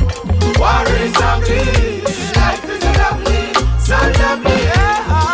War 0.58 0.84
is 0.98 1.14
ugly, 1.14 2.00
life 2.34 2.64
is 2.68 2.77
so 3.88 3.96
lovely. 3.96 4.68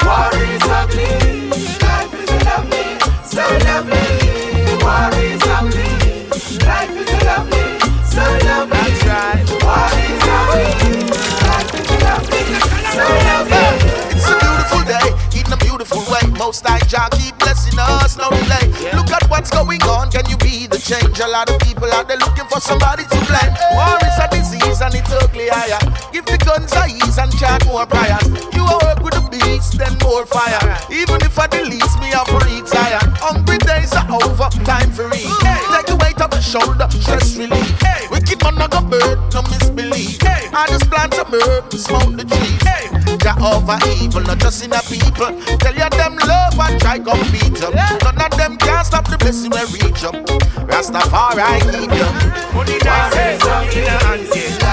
Life 0.07 0.39
is 0.39 0.63
lovely, 0.71 1.11
so 3.27 3.43
lovely. 3.67 4.07
Life 4.79 5.19
is 5.19 5.43
lovely, 5.43 5.91
so 6.55 8.23
lovely. 8.47 8.79
Life 8.79 9.91
is 10.07 10.23
so 12.95 13.03
lovely. 13.27 13.65
It's 14.15 14.29
a 14.31 14.39
beautiful 14.39 14.83
day, 14.87 15.09
in 15.35 15.51
a 15.53 15.57
beautiful 15.57 15.99
way. 16.07 16.23
Most 16.39 16.63
I 16.71 16.79
Jah 16.87 17.09
keep 17.11 17.37
blessing 17.39 17.77
us, 17.77 18.17
no 18.17 18.31
delay. 18.31 18.71
Look 18.95 19.11
at 19.11 19.29
what's 19.29 19.51
going 19.51 19.83
on, 19.83 20.13
can 20.13 20.31
you 20.31 20.37
be 20.37 20.69
the 20.69 20.79
change? 20.79 21.19
A 21.19 21.27
lot 21.27 21.51
of 21.51 21.59
people 21.59 21.91
out 21.91 22.07
there 22.07 22.19
looking 22.19 22.47
for 22.47 22.61
somebody 22.61 23.03
to 23.03 23.19
blame. 23.27 23.53
Higher. 25.51 25.83
Give 26.13 26.25
the 26.25 26.39
guns 26.39 26.73
a 26.73 26.87
ease 26.87 27.19
and 27.19 27.33
chant 27.39 27.67
more 27.67 27.87
prayers. 27.87 28.25
You 28.55 28.63
a 28.63 28.77
work 28.87 29.01
with 29.03 29.15
the 29.15 29.25
beast, 29.31 29.79
then 29.79 29.95
more 30.03 30.27
fire. 30.27 30.63
Even 30.91 31.21
if 31.23 31.39
I 31.39 31.47
delete 31.47 31.95
me, 31.99 32.15
I 32.15 32.23
retire. 32.23 33.03
Hungry 33.19 33.59
days 33.59 33.93
are 33.95 34.07
over, 34.11 34.49
time 34.65 34.91
for 34.93 35.09
eat. 35.15 35.31
Take 35.43 35.87
the 35.87 35.97
weight 36.01 36.21
off 36.21 36.31
the 36.31 36.41
shoulder, 36.41 36.87
stress 36.91 37.37
relief. 37.37 37.81
Hey, 37.83 38.07
Wicked 38.11 38.43
man 38.43 38.63
I 38.63 38.69
go 38.69 38.81
bird, 38.81 39.19
no 39.35 39.43
misbelief. 39.43 40.23
I 40.55 40.67
just 40.69 40.89
plant 40.89 41.15
a 41.19 41.25
herb, 41.27 41.73
smoke 41.75 42.15
the 42.15 42.25
tree. 42.25 42.55
Jah 43.19 43.35
over 43.43 43.79
evil, 43.99 44.23
not 44.23 44.39
just 44.39 44.65
in 44.65 44.73
a 44.73 44.81
people. 44.87 45.35
Tell 45.59 45.75
you 45.75 45.91
them 45.91 46.17
love 46.29 46.59
and 46.61 46.81
try 46.81 46.99
compete 46.99 47.59
them. 47.59 47.75
None 47.75 48.23
of 48.23 48.37
them 48.37 48.57
can 48.57 48.85
stop 48.85 49.09
the 49.09 49.19
blessing 49.19 49.51
we 49.51 49.65
reach 49.83 50.05
up. 50.05 50.15
Rastafari 50.71 51.59
keep 51.73 51.91
them. 51.91 52.15
Money 52.55 52.79
hey, 52.85 53.39
money 53.43 53.81
in 53.83 54.61
a 54.61 54.64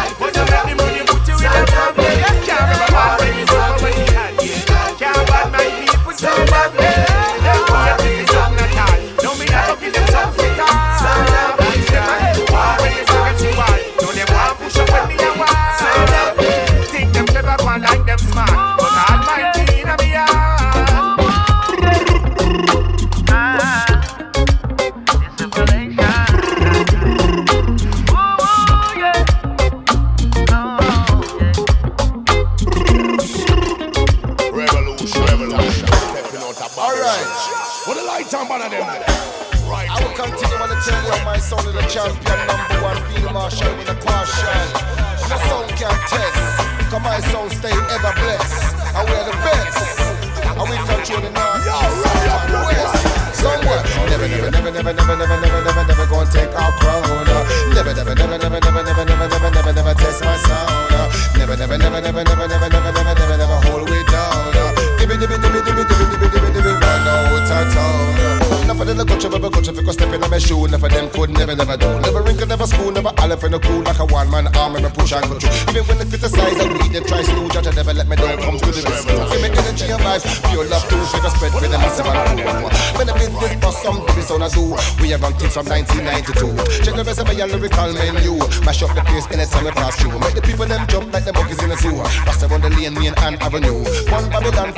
And 87.41 87.51
lyrical 87.53 87.91
menu. 87.93 88.37
Mash 88.61 88.83
up 88.83 88.93
the 88.93 89.01
place 89.01 89.25
anytime 89.33 89.65
we 89.65 89.71
pass 89.71 89.95
through. 89.97 90.13
Make 90.19 90.35
the 90.35 90.43
people 90.43 90.67
them 90.67 90.85
jump 90.85 91.11
like 91.11 91.25
the 91.25 91.33
monkeys 91.33 91.57
in 91.63 91.71
a 91.71 91.75
zoo. 91.75 91.97
Rasta 91.97 92.45
on 92.45 92.61
the 92.61 92.69
lane, 92.69 92.93
main 92.93 93.15
and 93.17 93.41
avenue. 93.41 93.81
One 94.13 94.29
Babylon 94.29 94.73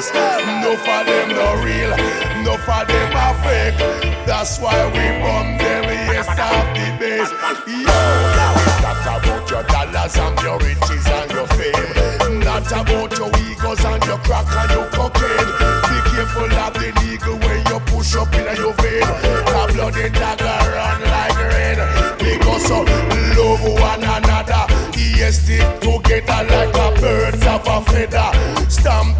best. 0.00 0.14
Enough 0.14 0.88
of 0.88 1.06
them 1.06 1.28
not 1.30 1.64
real, 1.64 1.92
enough 1.92 2.68
of 2.68 2.88
them 2.88 3.16
are 3.16 3.34
fake. 3.42 3.78
That's 4.26 4.58
why 4.58 4.86
we 4.86 5.04
burn 5.20 5.58
them. 5.58 5.84
Yes, 6.10 6.28
I'm 6.28 6.66
the 6.74 6.88
best. 6.98 7.32
Yo, 7.66 7.84
not 8.84 9.04
about 9.04 9.50
your 9.50 9.62
dollars 9.64 10.16
and 10.16 10.40
your 10.40 10.58
riches 10.58 11.06
and 11.06 11.30
your 11.30 11.46
fame. 11.48 12.40
Not 12.40 12.66
about 12.72 13.16
your 13.18 13.30
egos 13.46 13.84
and 13.84 14.04
your 14.04 14.18
crack 14.18 14.46
and 14.56 14.70
your 14.70 14.86
cocaine. 14.90 15.50
Be 15.88 15.98
careful 16.10 16.52
of 16.52 16.72
the 16.74 16.92
legal 17.02 17.38
way 17.38 17.62
you 17.68 17.80
push 17.86 18.14
up 18.16 18.32
in 18.34 18.56
your 18.56 18.74
vein. 18.74 19.00
The 19.00 19.72
bloody 19.74 20.08
dagger 20.10 20.58
run 20.74 21.00
like 21.02 21.38
rain. 21.52 21.78
Because 22.18 22.70
of 22.70 22.88
love 23.36 23.64
one 23.80 24.02
another. 24.02 24.66
Yes, 24.96 25.42
stick 25.42 25.80
together 25.80 26.42
like 26.48 26.74
a 26.74 27.00
birds 27.00 27.46
of 27.46 27.66
a 27.66 27.80
feather. 27.90 28.70
Stamp 28.70 29.19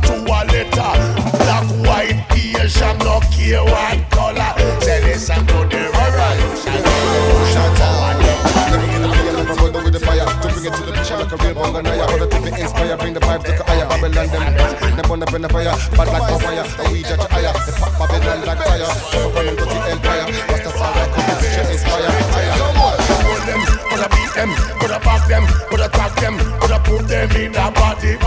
a 0.60 0.64
letter. 0.64 0.92
Black, 1.38 1.66
white, 1.86 2.18
Asian, 2.36 2.98
no 2.98 3.20
care 3.32 3.64
what 3.64 4.10
color. 4.10 4.52
Say 4.80 5.00
listen 5.04 5.46
to 5.46 5.58
the 5.68 5.80
revolution. 5.96 6.80
Me 8.70 9.80
get 9.84 9.92
the 9.92 10.00
fire, 10.00 10.26
to 10.26 10.48
bring 10.48 10.64
it 10.64 10.72
to 10.74 10.82
the 10.86 10.92
champion. 11.02 11.18
like 11.20 11.32
a 11.32 11.36
real 11.36 11.54
bunganaya. 11.54 12.06
Positive 12.06 12.58
inspire, 12.58 12.96
bring 12.96 13.14
the 13.14 13.20
vibes 13.20 13.44
to 13.44 13.64
higher. 13.64 13.86
Babylon 13.88 14.26
them, 14.28 14.96
them 14.96 15.10
on 15.10 15.22
up 15.22 15.34
in 15.34 15.42
the 15.42 15.48
fire, 15.48 15.74
bad 15.96 16.08
like 16.08 16.22
papaya. 16.28 16.64
And 16.78 16.92
we 16.92 17.02
judge 17.02 17.26
higher, 17.30 17.52
the 17.66 17.72
pop 17.78 17.92
Babylon 17.98 18.44
like 18.46 18.62
fire. 18.64 18.86
Come 19.10 19.26
up 19.26 19.34
them 19.34 19.56
dirty 19.56 19.78
empire, 19.90 20.26
Rastafari 20.50 21.04
come 21.14 21.24
to 21.40 21.60
inspire. 21.72 22.10
them, 23.46 23.60
coulda 23.88 24.08
beat 24.14 24.32
them, 24.34 24.50
coulda 24.78 24.98
back 25.00 25.22
them, 25.28 25.44
coulda 25.68 25.88
tag 25.88 26.12
them, 26.20 26.36
coulda 26.60 26.78
put 26.84 27.08
them 27.08 27.30
in 27.32 27.54
a 27.56 27.70
body 27.70 28.19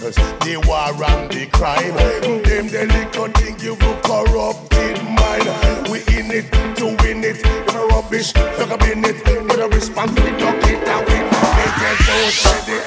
the 0.00 0.10
the 0.44 0.56
war 0.66 0.88
and 1.04 1.30
the 1.30 1.46
crime. 1.52 1.94
Them 2.42 2.68
the 2.68 2.86
little 2.88 3.28
thing 3.36 3.58
you 3.60 3.76
corrupted 3.76 4.96
mind. 5.04 5.88
We 5.88 6.00
in 6.16 6.30
it 6.32 6.50
to 6.76 6.96
win 7.04 7.24
it. 7.24 7.44
If 7.44 7.74
a 7.74 7.86
rubbish, 7.86 8.34
look 8.34 8.70
up 8.70 8.82
in 8.82 9.04
it. 9.04 9.20
With 9.24 9.60
a 9.60 9.68
response, 9.68 10.12
we 10.20 10.30
duck 10.40 10.56
it 10.64 10.80
and 10.88 11.04
we 11.06 11.16
make 11.20 11.80
it 11.84 11.98
so 12.06 12.16
steady. 12.32 12.80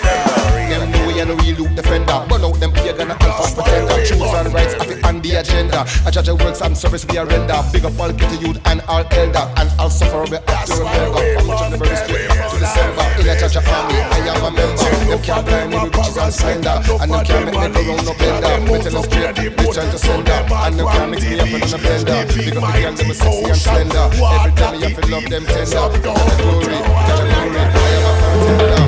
Them 0.69 0.91
know 0.91 1.08
we 1.08 1.21
are 1.21 1.26
the 1.26 1.36
real 1.36 1.58
loot 1.58 1.76
defender. 1.76 2.26
Burn 2.28 2.43
out 2.43 2.60
them 2.60 2.71
pagan 2.71 3.12
and 3.12 3.21
alpha 3.21 3.62
pretender. 3.62 4.06
Choose 4.06 4.34
and 4.34 4.54
rights 4.54 4.73
of 4.73 4.89
it 4.89 5.06
on 5.06 5.21
the 5.21 5.36
agenda. 5.36 5.86
A 6.06 6.12
judge 6.12 6.30
of 6.30 6.41
works 6.41 6.62
and 6.62 6.76
service 6.76 7.06
we 7.06 7.17
are 7.17 7.26
render. 7.26 7.62
Big 7.71 7.86
up 7.86 7.99
all 7.99 8.12
kitty 8.13 8.38
youth 8.38 8.60
and 8.65 8.82
all 8.88 9.06
elder. 9.12 9.45
And 9.58 9.69
all 9.80 9.89
suffer 9.89 10.23
we 10.23 10.38
have 10.47 10.65
to 10.65 10.76
remember. 10.82 11.21
From 11.38 11.47
January 11.58 11.95
straight 11.95 12.32
to 12.63 12.69
December. 12.69 13.04
In 13.19 13.28
a 13.28 13.36
judge 13.39 13.58
army, 13.58 13.99
I 13.99 14.19
am 14.32 14.43
a 14.43 14.52
member. 14.52 14.84
Them 15.08 15.21
can't 15.21 15.45
blind 15.45 15.69
me 15.71 15.78
with 15.84 15.95
riches 15.95 16.17
and 16.17 16.34
splendor. 16.34 16.82
And 17.02 17.12
them 17.12 17.26
can't 17.26 17.45
make 17.45 17.56
me 17.60 17.67
go 17.73 17.82
round 17.91 18.06
no 18.06 18.13
bender. 18.15 18.60
Me 18.63 18.80
tell 18.80 18.93
them 18.93 19.04
straight, 19.04 19.38
return 19.38 19.89
to 19.91 19.97
sender. 19.99 20.32
And 20.32 20.80
them 20.80 20.88
can't 20.88 21.12
mix 21.12 21.23
me 21.23 21.39
up 21.39 21.47
in 21.47 21.54
a 21.54 21.65
blender. 21.84 22.13
Up 22.13 22.28
the 22.28 22.52
girls, 22.52 22.99
them 22.99 23.13
sexy 23.13 23.43
and 23.43 23.60
slender. 23.60 24.08
Every 24.13 24.52
time 24.56 24.76
you 24.76 24.88
have 24.88 24.95
to 24.95 25.08
love 25.12 25.28
them 25.30 25.45
tender. 25.45 25.65
Judge 25.65 25.95
of 25.95 26.02
glory, 26.04 26.78
judge 27.08 27.21
of 27.21 27.28
glory. 27.34 27.60
I 27.63 27.89
am 27.97 28.06
a 28.08 28.13
contender. 28.23 28.84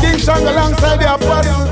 King 0.00 0.18
Shang 0.18 0.46
alongside 0.46 0.98
the 1.00 1.06
apostle. 1.14 1.64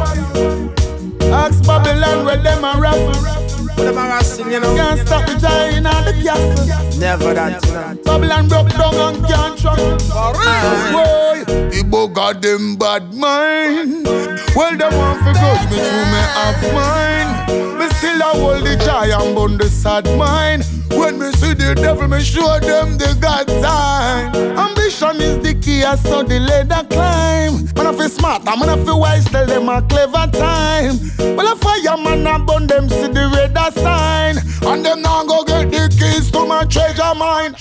Ask 1.33 1.65
Babylon 1.67 2.25
where 2.25 2.37
them 2.37 2.65
a 2.65 2.79
raffle. 2.79 3.42
Them 3.77 3.99
a 3.99 4.03
wrestling, 4.09 4.53
you 4.53 4.61
know. 4.61 4.75
Can't 4.77 5.01
stop 5.07 5.27
the 5.27 5.39
giant 5.39 5.87
at 5.87 6.05
the 6.05 6.13
castle. 6.23 7.01
Never 7.01 7.35
that, 7.35 7.65
you 7.65 7.73
know. 7.73 8.03
Babylon 8.05 8.49
broke 8.49 8.69
down 8.71 8.95
and 8.95 9.27
can't 9.27 9.59
trust. 9.59 10.13
For 10.13 10.33
real. 10.39 10.93
Boy, 10.93 11.45
Igbo 11.77 12.13
got 12.13 12.43
them 12.43 12.77
bad 12.77 13.13
mind. 13.15 14.07
Well, 14.55 14.77
them 14.77 14.95
want 14.97 15.21
to 15.25 15.33
go 15.33 15.51
me 15.71 15.77
through 15.83 16.07
me 16.13 16.23
have 16.37 16.63
mine. 16.75 17.79
Me 17.79 17.89
still 17.97 18.21
a 18.21 18.25
hold 18.25 18.65
the 18.65 18.77
giant 18.77 19.35
bun 19.35 19.59
the 19.59 19.69
sad 19.69 20.05
mind. 20.17 20.65
When 20.91 21.19
me 21.19 21.33
see 21.33 21.55
the 21.55 21.75
devil, 21.75 22.07
me 22.07 22.21
show 22.21 22.61
them 22.61 22.99
the 22.99 23.17
God 23.21 23.49
sign. 23.49 24.72
Ambition 25.03 25.21
is 25.21 25.39
the 25.43 25.55
key, 25.61 25.83
I 25.83 25.97
saw 25.97 26.23
the 26.23 26.39
ladder 26.39 26.87
climb. 26.89 27.65
Man, 27.75 27.87
I 27.87 27.93
feel 27.97 28.09
smart, 28.09 28.43
I'm 28.47 28.61
gonna 28.61 28.83
feel 28.85 29.01
wise, 29.01 29.25
tell 29.25 29.47
them 29.47 29.69
a 29.69 29.83
clever 29.83 30.31
time. 30.31 30.99
Well, 31.37 31.53
a 31.53 31.57
fireman, 31.57 32.27
I 32.27 32.39
bun 32.39 32.67
them, 32.67 32.89
see 32.89 33.09
the 33.09 33.31
radar 33.35 33.73
sign. 33.73 34.39
And 34.63 34.85
them 34.85 35.03
now 35.03 35.25
go 35.25 35.45
get 35.45 35.71
the 35.71 35.89
keys 35.99 36.31
to 36.33 36.47
my 36.47 36.65
treasure 36.65 37.15
mine. 37.17 37.57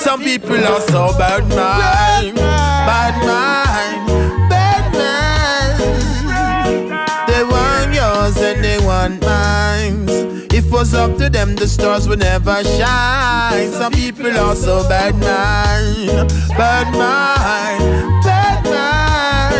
Some 0.00 0.22
people 0.22 0.56
are 0.56 0.80
so 0.82 1.16
bad 1.18 1.48
mind, 1.48 2.36
bad 2.36 3.16
mind, 3.24 3.65
mine. 9.76 10.08
If 10.52 10.66
it 10.66 10.72
was 10.72 10.94
up 10.94 11.16
to 11.18 11.28
them, 11.28 11.54
the 11.56 11.68
stars 11.68 12.08
would 12.08 12.20
never 12.20 12.62
shine. 12.64 13.70
Some 13.72 13.92
people 13.92 14.36
are 14.36 14.56
so 14.56 14.88
bad 14.88 15.14
mind, 15.14 16.28
bad 16.56 16.92
mind, 16.92 18.24
bad 18.24 18.64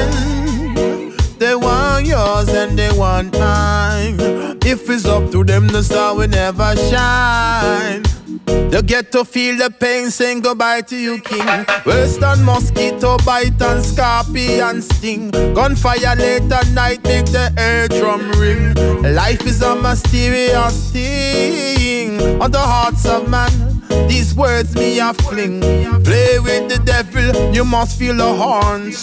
mind. 0.00 1.12
They 1.38 1.54
want 1.54 2.06
yours 2.06 2.48
and 2.48 2.78
they 2.78 2.90
want 2.96 3.38
mine. 3.38 4.16
If 4.64 4.88
it's 4.90 5.04
up 5.04 5.30
to 5.32 5.44
them, 5.44 5.68
the 5.68 5.82
star 5.82 6.16
will 6.16 6.28
never 6.28 6.74
shine. 6.76 8.02
You 8.46 8.82
get 8.82 9.12
to 9.12 9.24
feel 9.24 9.56
the 9.56 9.70
pain, 9.70 10.10
saying 10.10 10.40
goodbye 10.40 10.82
to 10.82 10.96
you, 10.96 11.20
king. 11.20 11.46
Than 12.20 12.44
mosquito 12.44 13.18
bite 13.26 13.60
and 13.60 13.84
scorpion 13.84 14.80
sting. 14.80 15.30
Gunfire 15.30 16.16
late 16.16 16.50
at 16.50 16.68
night 16.70 17.02
make 17.04 17.26
the 17.26 17.52
air 17.58 17.88
drum 17.88 18.30
ring. 18.32 18.74
Life 19.14 19.46
is 19.46 19.62
a 19.62 19.76
mysterious 19.76 20.92
thing 20.92 22.40
on 22.40 22.50
the 22.50 22.58
hearts 22.58 23.06
of 23.06 23.28
man. 23.28 23.82
These 24.08 24.34
words 24.34 24.74
me 24.74 24.98
a 24.98 25.12
fling. 25.14 25.60
Play 26.04 26.38
with 26.38 26.68
the 26.68 26.80
devil, 26.84 27.54
you 27.54 27.64
must 27.64 27.98
feel 27.98 28.16
the 28.16 28.32
horns. 28.32 29.02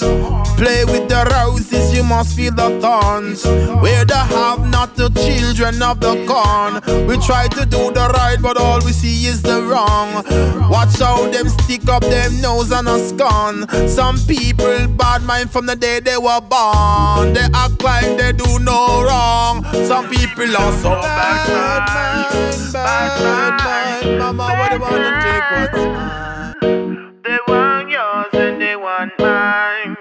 Play 0.58 0.86
with 0.86 1.10
the 1.10 1.26
roses, 1.32 1.94
you 1.94 2.04
must 2.04 2.36
feel 2.36 2.54
the 2.54 2.80
thorns. 2.80 3.46
Where 3.82 4.06
the 4.06 4.18
have 4.18 4.70
not 4.70 4.96
the 4.96 5.10
children 5.10 5.82
of 5.82 6.00
the 6.00 6.26
corn. 6.26 7.08
We 7.08 7.18
try 7.18 7.48
to 7.50 7.66
do 7.66 7.92
the 7.92 8.12
right, 8.14 8.38
but 8.42 8.58
all 8.58 8.80
we 8.84 8.92
see 8.92 9.28
is 9.28 9.33
the 9.42 9.62
wrong. 9.64 10.24
Watch 10.70 11.00
how 11.00 11.30
them 11.30 11.50
stick 11.50 11.88
up 11.90 12.04
them 12.04 12.42
nose 12.42 12.72
and 12.72 12.88
a 12.88 13.00
scorn. 13.00 13.68
Some 13.88 14.18
people 14.28 14.88
bad 14.88 15.24
mind 15.24 15.52
from 15.52 15.66
the 15.66 15.76
day 15.76 16.00
they 16.00 16.18
were 16.18 16.42
born. 16.42 17.34
They 17.34 17.48
act 17.54 17.82
like 17.84 18.18
they 18.18 18.34
do 18.34 18.60
no 18.60 19.04
wrong. 19.04 19.64
Some 19.88 20.10
people 20.10 20.56
are 20.56 20.74
so 20.82 20.90
bad, 20.90 21.48
bad, 21.48 22.74
bad, 22.74 23.58
bad, 23.60 24.20
Mama, 24.20 24.44
what 24.60 24.70
do 24.72 24.78
you 24.78 24.82
wanna 24.82 25.12
take 25.24 25.48
what's 25.52 25.78
mine? 25.78 27.22
They 27.24 27.40
want 27.48 27.90
yours 27.90 28.34
and 28.34 28.62
they 28.62 28.76
want 28.76 29.12
mine. 29.20 29.98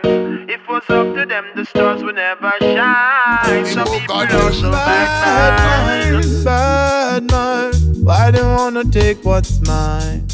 If 0.49 0.61
it 0.61 0.69
was 0.69 0.83
up 0.89 1.15
to 1.15 1.27
them, 1.27 1.45
the 1.57 1.65
stars 1.65 2.03
would 2.03 2.17
never 2.17 2.53
shine. 2.61 3.67
Some 3.67 3.87
people 3.87 4.17
are 4.17 4.53
so 4.53 4.71
bad, 4.71 6.13
mind, 6.13 6.45
bad 6.45 7.31
mind. 7.31 7.82
Why 8.03 8.33
they 8.33 8.43
wanna 8.43 8.83
take 8.83 9.25
what's 9.25 9.61
mine? 9.65 10.27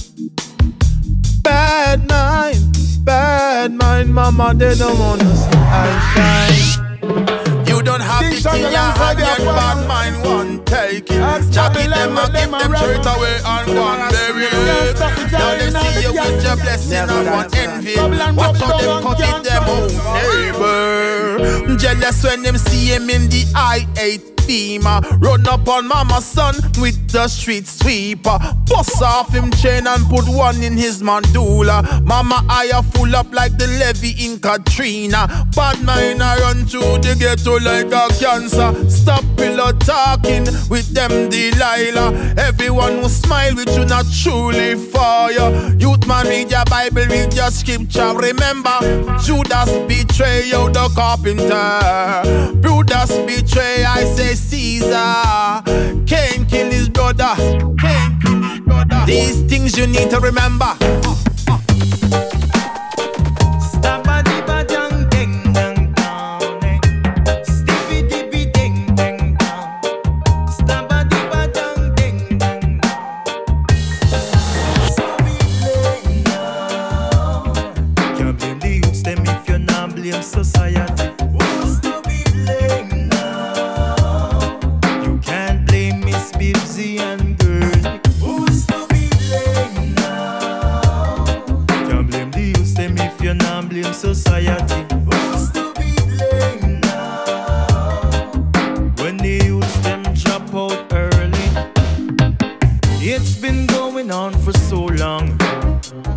Bad 1.42 2.08
mind, 2.08 3.04
bad 3.04 3.74
mind, 3.74 4.14
mama, 4.14 4.54
they 4.54 4.74
don't 4.74 4.98
wanna 4.98 5.36
see 5.36 5.50
I 5.52 5.88
shine. 6.14 7.66
You 7.66 7.82
don't 7.82 8.00
have 8.00 8.22
King 8.22 8.32
it 8.32 8.40
Shang 8.40 8.56
in 8.56 8.60
your 8.62 8.70
alongside 8.70 8.96
hand, 8.96 9.18
the 9.18 9.22
yet 9.22 9.38
bad 9.44 9.86
mind 9.86 10.24
won't 10.24 10.66
take 10.66 11.10
it. 11.10 11.52
Jacket 11.52 11.90
Babylon 11.90 12.32
them 12.32 12.54
and 12.54 12.62
give 12.62 12.70
them 12.70 12.74
straight 12.74 13.04
away 13.04 13.36
and 13.44 13.66
go 13.66 13.84
and 13.84 14.12
bury 14.12 14.44
it. 14.48 14.98
Now 15.30 15.52
they 15.58 15.68
see 15.68 16.02
you 16.08 16.12
with 16.16 16.44
your 16.44 16.56
blessing 16.56 17.10
and 17.10 17.26
want 17.26 17.54
envy. 17.54 17.96
Watch 18.34 18.60
how 18.60 18.78
them 18.78 18.90
and 18.96 19.04
cut 19.04 19.18
can't 19.18 19.44
it 19.44 19.50
them 19.50 19.64
own 19.68 19.88
neighbor. 20.16 21.76
Jealous 21.76 22.24
when 22.24 22.42
them 22.42 22.56
see 22.56 22.86
him 22.86 23.10
in 23.10 23.28
the 23.28 23.44
I-8 23.54 24.37
Run 24.48 25.46
up 25.46 25.68
on 25.68 25.86
mama's 25.86 26.24
son 26.24 26.54
with 26.78 27.12
the 27.12 27.28
street 27.28 27.66
sweeper. 27.66 28.38
Bust 28.66 29.02
off 29.02 29.30
him 29.34 29.50
chain 29.50 29.86
and 29.86 30.02
put 30.06 30.26
one 30.26 30.62
in 30.62 30.74
his 30.74 31.02
mandula. 31.02 32.02
Mama 32.06 32.42
eye 32.48 32.72
full 32.94 33.14
up 33.14 33.30
like 33.34 33.58
the 33.58 33.66
levee 33.66 34.16
in 34.24 34.40
Katrina. 34.40 35.46
Bad 35.54 35.82
mind 35.84 36.22
I 36.22 36.40
run 36.40 36.64
through 36.64 36.96
the 36.98 37.14
ghetto 37.18 37.58
like 37.58 37.92
a 37.92 38.08
cancer. 38.18 38.88
Stop 38.88 39.22
pillow 39.36 39.72
talking 39.72 40.46
with 40.70 40.94
them 40.94 41.28
Delilah. 41.28 42.34
Everyone 42.38 43.02
who 43.02 43.08
smile 43.10 43.54
with 43.54 43.76
you 43.76 43.84
not 43.84 44.06
truly 44.22 44.76
for 44.76 45.30
you. 45.30 45.76
Youth 45.76 46.06
man 46.06 46.26
read 46.26 46.50
your 46.50 46.64
Bible, 46.70 47.04
read 47.04 47.34
your 47.34 47.50
scripture. 47.50 48.14
Remember, 48.16 48.78
Judas 49.22 49.68
betray 49.86 50.46
you, 50.46 50.70
the 50.70 50.90
carpenter. 50.96 52.62
Judas 52.62 53.12
betray, 53.26 53.84
I 53.84 54.04
say 54.04 54.37
Caesar. 54.38 55.62
Cain 56.06 56.46
kill 56.46 56.70
his 56.70 56.88
brother. 56.88 57.34
Cain 57.78 58.18
kill 58.20 58.42
his 58.42 58.60
brother. 58.60 59.02
These 59.06 59.42
things 59.42 59.76
you 59.76 59.86
need 59.86 60.10
to 60.10 60.20
remember. 60.20 60.76
Can't 60.78 62.37
It's 103.10 103.36
been 103.36 103.64
going 103.64 104.10
on 104.10 104.34
for 104.34 104.52
so 104.52 104.84
long. 104.84 105.38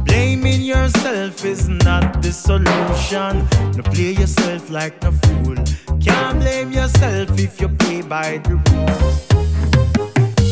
Blaming 0.04 0.62
yourself 0.62 1.46
is 1.46 1.70
not 1.70 2.22
the 2.22 2.34
solution. 2.34 3.48
No 3.78 3.84
play 3.94 4.12
yourself 4.12 4.70
like 4.70 5.02
a 5.06 5.14
fool. 5.14 5.56
Can't 6.02 6.42
blame 6.42 6.74
yourself 6.74 7.39
if 7.39 7.62
you 7.62 7.70
play 7.70 8.02
by 8.02 8.39
the 8.39 8.56
rules. 8.68 9.26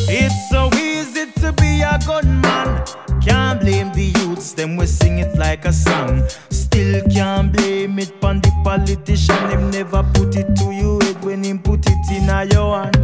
It's 0.08 0.48
so 0.48 0.70
easy 0.78 1.30
to 1.42 1.52
be 1.52 1.82
a 1.82 1.98
good 2.06 2.24
man. 2.24 2.86
Can't 3.20 3.60
blame 3.60 3.92
the 3.92 4.10
youths, 4.20 4.54
them 4.54 4.78
we 4.78 4.86
sing 4.86 5.18
it 5.18 5.36
like 5.36 5.66
a 5.66 5.74
song. 5.74 6.26
Still 6.48 7.06
can't 7.10 7.52
blame 7.52 7.98
it 7.98 8.14
on 8.24 8.40
the 8.40 8.50
politician. 8.64 9.50
Him 9.50 9.70
never 9.70 10.02
put 10.14 10.34
it 10.36 10.56
to 10.56 10.72
you 10.72 11.00
head 11.00 11.22
when 11.22 11.44
him 11.44 11.58
put 11.58 11.84
it 11.86 12.10
in 12.10 12.30
a 12.30 12.46
your 12.46 12.82
hand. 12.82 12.96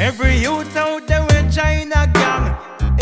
Every 0.00 0.38
youth 0.38 0.74
out 0.74 1.06
there 1.06 1.20
we 1.20 1.52
trying 1.52 1.90
to 1.90 2.19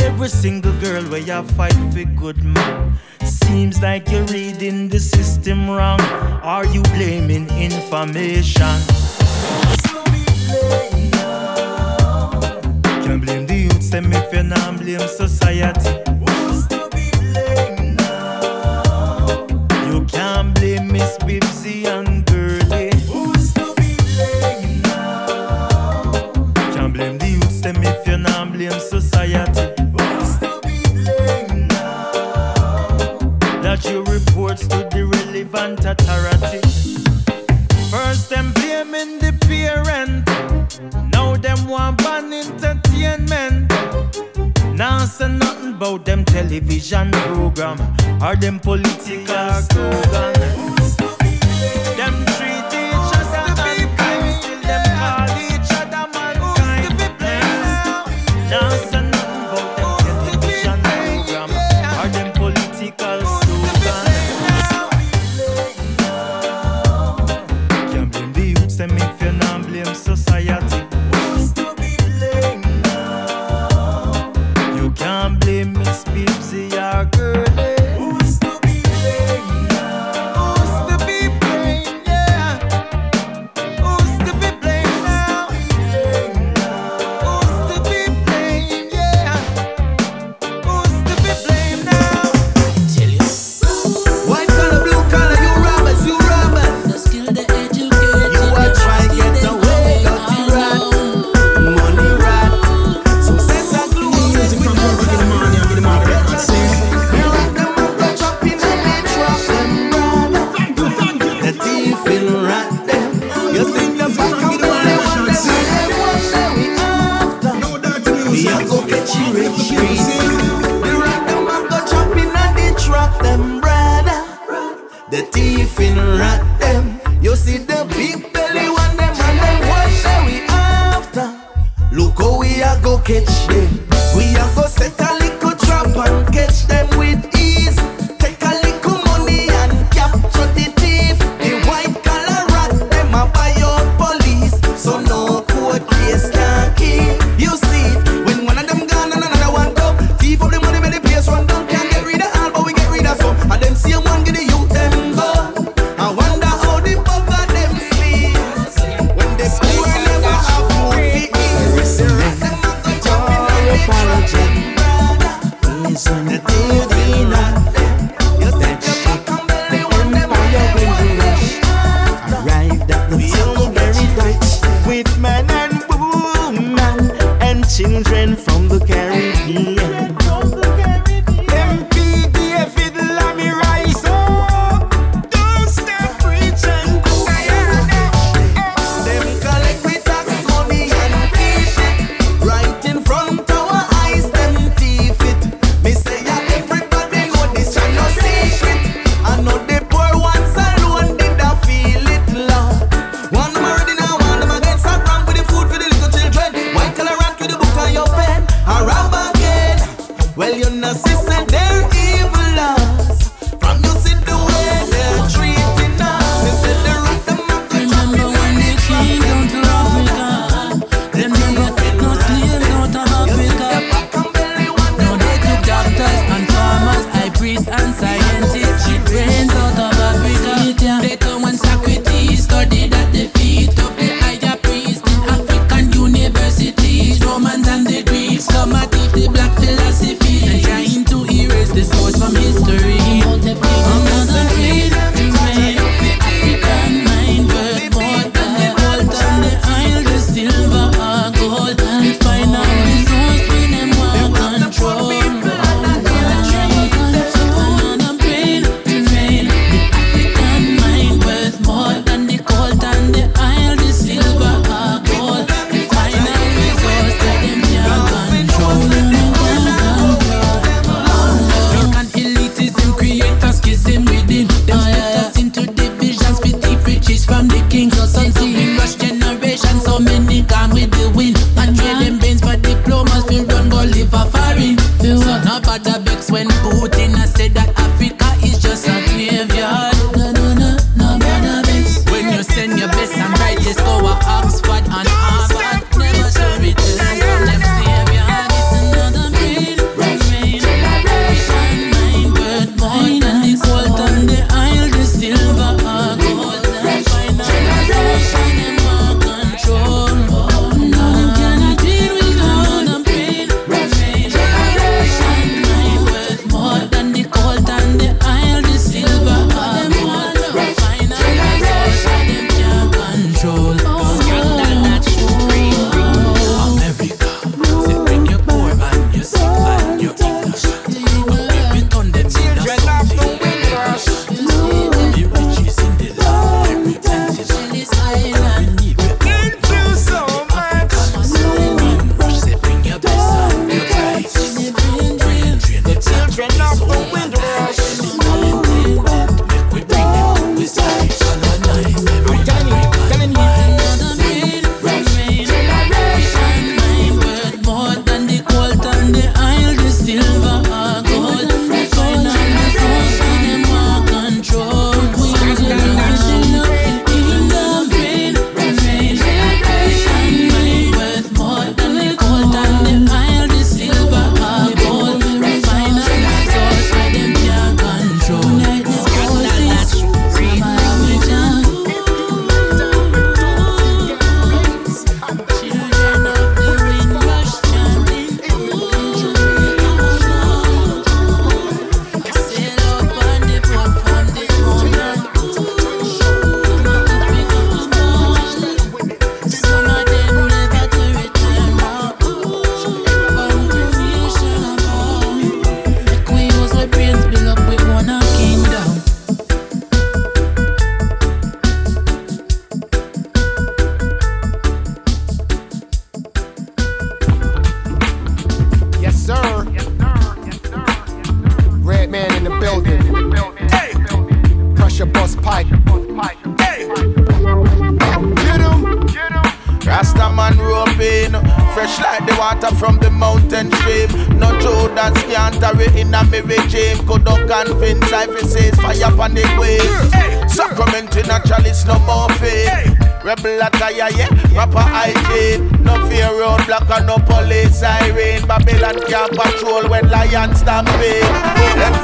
Every 0.09 0.31
single 0.31 0.73
girl 0.81 1.03
where 1.11 1.21
you 1.21 1.43
fight 1.55 1.75
for 1.93 2.05
good 2.17 2.43
man. 2.43 2.99
Seems 3.23 3.83
like 3.83 4.11
you're 4.11 4.25
reading 4.25 4.89
the 4.89 4.99
system 4.99 5.69
wrong. 5.69 6.01
Are 6.43 6.65
you 6.65 6.83
blaming 6.95 7.47
information? 7.51 8.75
Can't 13.05 13.23
blame 13.23 13.47
the 13.47 13.69
youths, 13.69 13.91
them 13.91 14.11
if 14.13 14.33
you 14.33 14.43
not 14.45 14.79
blame 14.79 15.07
society. 15.09 16.08
Relevant 35.59 35.85
authority. 35.85 36.61
First 37.91 38.31
them 38.31 38.53
blaming 38.53 39.19
the 39.19 39.33
parent. 39.47 40.27
Now 41.13 41.37
them 41.37 41.69
want 41.69 41.99
ban 41.99 42.33
entertainment. 42.33 43.71
Now 44.77 45.05
say 45.05 45.29
nothing 45.29 45.75
about 45.75 46.05
them 46.05 46.25
television 46.25 47.11
program 47.11 47.81
or 48.23 48.37
them 48.37 48.61
political 48.61 49.53
slogan. 49.71 50.78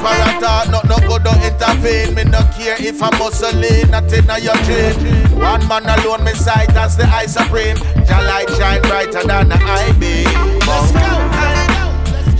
For 0.04 0.12
a 0.12 0.40
thought, 0.40 0.68
not 0.70 0.84
no 0.88 0.98
good 1.06 1.22
don't 1.24 1.40
intervene. 1.42 2.14
Me 2.14 2.24
no 2.24 2.40
care 2.56 2.76
if 2.78 3.02
I'm 3.02 3.12
muscling, 3.12 3.90
nothing 3.90 4.28
on 4.28 4.42
your 4.42 4.56
train. 4.66 4.94
One 5.38 5.66
man 5.68 5.86
alone, 5.86 6.24
me 6.24 6.32
sight 6.32 6.74
as 6.76 6.96
the 6.96 7.04
eye 7.04 7.26
supreme. 7.26 7.76
Your 8.08 8.22
light 8.28 8.50
shine 8.56 8.82
brighter 8.82 9.22
than 9.26 9.48
the 9.48 9.56
eye 9.56 9.92
beam. 9.98 10.28
Let's 10.66 10.92
go, 10.92 11.08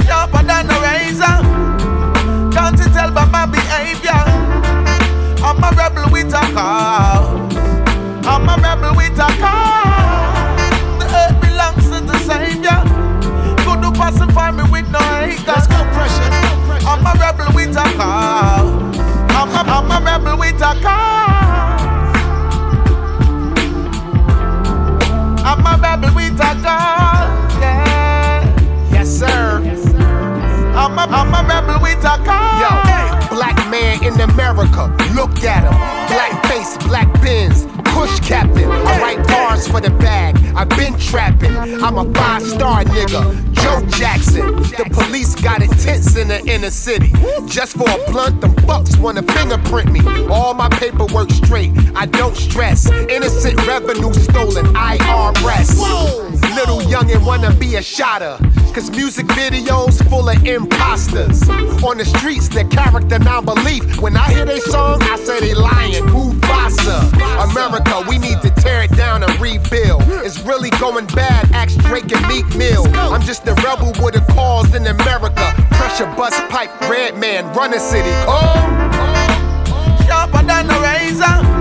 sharper 0.05 0.43
than 0.43 0.70
a 0.70 0.76
razor. 0.85 1.37
Can't 2.53 2.78
you 2.78 2.89
tell 2.93 3.11
by 3.11 3.24
my 3.26 3.47
behavior? 3.47 4.22
I'm 5.43 5.62
a 5.62 5.70
rebel 5.76 6.11
with 6.11 6.32
a 6.32 6.41
cause. 6.55 7.57
I'm 8.26 8.49
a 8.49 8.57
rebel 8.62 8.97
with 8.97 9.18
a 9.18 9.28
cause. 9.41 9.74
Pacify 14.05 14.51
me 14.51 14.63
with 14.71 14.87
no. 14.91 14.99
Let's 15.49 15.67
go, 15.67 15.81
pressure. 15.97 16.29
I'm 16.85 17.07
a 17.07 17.13
rebel 17.19 17.51
with 17.55 17.71
a 17.71 17.85
cause. 17.97 18.99
I'm 19.33 19.49
a, 19.49 19.63
I'm 19.77 19.91
a 19.91 19.99
rebel 20.05 20.39
with 20.39 20.61
a 20.61 20.73
cause. 20.85 22.15
I'm 25.49 25.65
a 25.65 25.75
rebel 25.81 26.15
with 26.15 26.39
a 26.39 26.53
cause. 26.65 27.61
Yeah. 27.63 28.93
Yes, 28.93 29.09
sir. 29.09 29.63
I'm 30.77 30.99
a, 30.99 31.05
I'm 31.09 31.33
a 31.33 31.41
rebel 31.49 31.81
with 31.81 32.05
a 32.05 32.17
cause. 32.29 32.61
Yo, 32.61 33.35
black 33.35 33.57
man 33.71 34.05
in 34.05 34.21
America, 34.21 34.95
look 35.15 35.43
at 35.45 35.65
him. 35.65 35.77
Black 36.13 36.45
face, 36.45 36.77
black 36.87 37.09
bins, 37.23 37.65
push 37.95 38.19
captain. 38.21 38.69
I 38.71 39.01
write 39.01 39.27
bars 39.29 39.69
for 39.69 39.81
the 39.81 39.91
bag. 39.91 40.37
I've 40.57 40.69
been 40.71 40.99
trapping. 40.99 41.57
I'm 41.57 41.97
a 41.97 42.13
five 42.13 42.43
star 42.43 42.85
nigga. 42.85 43.23
Joe 43.55 43.87
Jackson. 43.97 44.47
The 44.79 44.87
police 44.93 45.35
got 45.37 45.63
it 45.63 45.71
tense 45.79 46.17
in 46.17 46.29
the 46.29 46.45
inner 46.47 46.71
city. 46.71 47.13
Just 47.47 47.77
for 47.77 47.89
a 47.89 48.11
blunt, 48.11 48.41
them 48.41 48.55
fucks 48.67 48.99
wanna 48.99 49.23
fingerprint 49.23 49.91
me. 49.93 50.03
All 50.29 50.55
my 50.55 50.69
paperwork 50.69 51.31
straight. 51.31 51.73
I 51.95 52.07
don't 52.07 52.37
stress. 52.37 52.91
Innocent 52.91 53.65
revenue 53.67 54.13
stolen. 54.13 54.67
IRS. 54.75 55.79
Little 56.57 56.81
youngin' 56.81 57.25
wanna 57.25 57.55
be 57.55 57.77
a 57.77 57.83
shotter. 57.83 58.39
Cause 58.75 58.91
music 58.91 59.27
videos 59.27 60.03
full 60.11 60.29
of 60.29 60.45
imposters. 60.45 61.49
On 61.85 61.97
the 61.97 62.05
streets, 62.05 62.49
their 62.49 62.64
character 62.64 63.20
non-belief. 63.20 64.01
When 64.01 64.16
I 64.16 64.33
hear 64.33 64.45
they 64.45 64.59
song, 64.59 65.01
I 65.03 65.16
say 65.16 65.39
they 65.39 65.55
lying. 65.55 66.07
Who 66.09 66.35
Mufasa. 66.64 67.51
America, 67.51 68.05
we 68.09 68.18
need 68.18 68.41
to 68.43 68.51
tear 68.51 68.83
it 68.83 68.91
down 68.97 69.22
and 69.22 69.33
rebuild. 69.41 70.03
It's 70.25 70.41
really 70.41 70.70
going 70.70 71.07
bad, 71.07 71.51
ask 71.53 71.79
Drake 71.81 72.11
and 72.12 72.27
Meek 72.29 72.47
Mill. 72.57 72.87
I'm 72.95 73.22
just 73.22 73.47
a 73.47 73.55
rebel 73.55 73.93
with 74.03 74.16
a 74.16 74.33
cause 74.33 74.75
in 74.75 74.87
America. 74.87 75.55
Pressure 75.72 76.07
Busspipe, 76.16 76.81
red 76.89 77.16
man, 77.18 77.53
run 77.55 77.70
the 77.70 77.79
city. 77.79 78.11
Oh. 78.27 78.55
Come. 78.93 80.07
Sharper 80.07 80.43
than 80.47 80.70
a 80.70 80.81
razor. 80.81 81.54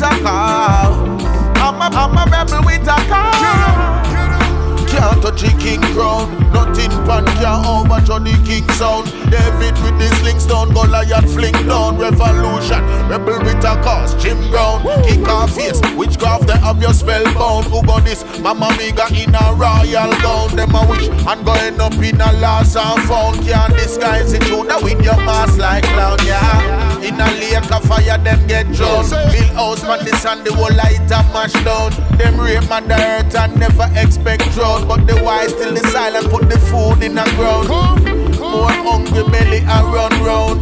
With 0.00 0.12
a 0.12 0.22
cause. 0.22 1.24
I'm 1.56 1.76
a, 1.76 1.88
I'm 1.94 2.16
a 2.16 2.24
rebel 2.30 2.64
with 2.64 2.88
a 2.88 2.96
cause. 3.08 4.90
Can't 4.90 5.22
touch 5.22 5.42
the 5.42 5.48
king 5.60 5.80
crown. 5.94 6.30
Nothing 6.52 6.90
pan 7.06 7.26
can 7.36 7.64
overthrow 7.66 8.18
the 8.18 8.32
king 8.44 8.68
sound. 8.70 8.99
David 9.30 9.78
with 9.82 9.96
the 9.98 10.08
sling 10.18 10.40
stone, 10.40 10.74
Goliath 10.74 11.32
fling 11.32 11.54
down. 11.66 11.98
Revolution, 11.98 12.82
rebel 13.08 13.38
with 13.38 13.64
a 13.64 13.78
cause. 13.82 14.14
Jim 14.22 14.38
Brown, 14.50 14.82
kick 15.04 15.26
off 15.28 15.54
face. 15.54 15.80
Witchcraft 15.96 16.46
they 16.48 16.58
have 16.58 16.80
your 16.82 16.92
spellbound. 16.92 17.66
Who 17.66 17.82
got 17.82 18.04
this? 18.04 18.24
Mama 18.40 18.70
got 18.96 19.12
in 19.12 19.34
a 19.34 19.54
royal 19.54 20.10
gown. 20.20 20.56
Them 20.56 20.74
a 20.74 20.86
wish 20.88 21.08
and 21.08 21.44
go 21.44 21.52
end 21.54 21.80
up 21.80 21.94
in 21.94 22.20
a 22.20 22.32
lost 22.40 22.76
and 22.76 23.02
found. 23.08 23.46
Can't 23.46 23.72
disguise 23.74 24.32
it. 24.32 24.46
You 24.48 24.64
know 24.64 24.80
with 24.82 25.02
your 25.04 25.16
mask 25.16 25.58
like 25.58 25.84
clown, 25.84 26.18
yeah. 26.24 26.98
In 27.00 27.14
a 27.14 27.26
lake 27.38 27.70
of 27.72 27.84
fire, 27.84 28.18
them 28.18 28.46
get 28.46 28.66
drowned. 28.72 29.10
Bill 29.10 29.54
house 29.54 29.82
man, 29.82 30.04
this 30.04 30.24
and 30.26 30.44
the 30.44 30.52
whole 30.52 30.74
light 30.74 31.00
and 31.00 31.32
mash 31.32 31.52
down. 31.64 31.92
Them 32.18 32.40
rape 32.40 32.68
man 32.68 32.88
the 32.88 32.94
earth 32.94 33.34
and 33.36 33.58
never 33.58 33.88
expect 33.96 34.42
drought. 34.52 34.88
But 34.88 35.06
the 35.06 35.22
wise 35.22 35.50
still 35.50 35.72
the 35.72 35.86
silent, 35.88 36.30
put 36.30 36.48
the 36.48 36.58
food 36.58 37.02
in 37.02 37.14
the 37.14 37.24
ground. 37.36 38.19
More 38.50 38.70
hungry 38.70 39.22
belly 39.30 39.58
a 39.58 39.78
run 39.94 40.12
round. 40.24 40.60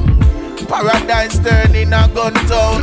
Paradise 0.69 1.39
turning 1.39 1.93
a 1.93 2.09
gun 2.15 2.35
town. 2.47 2.83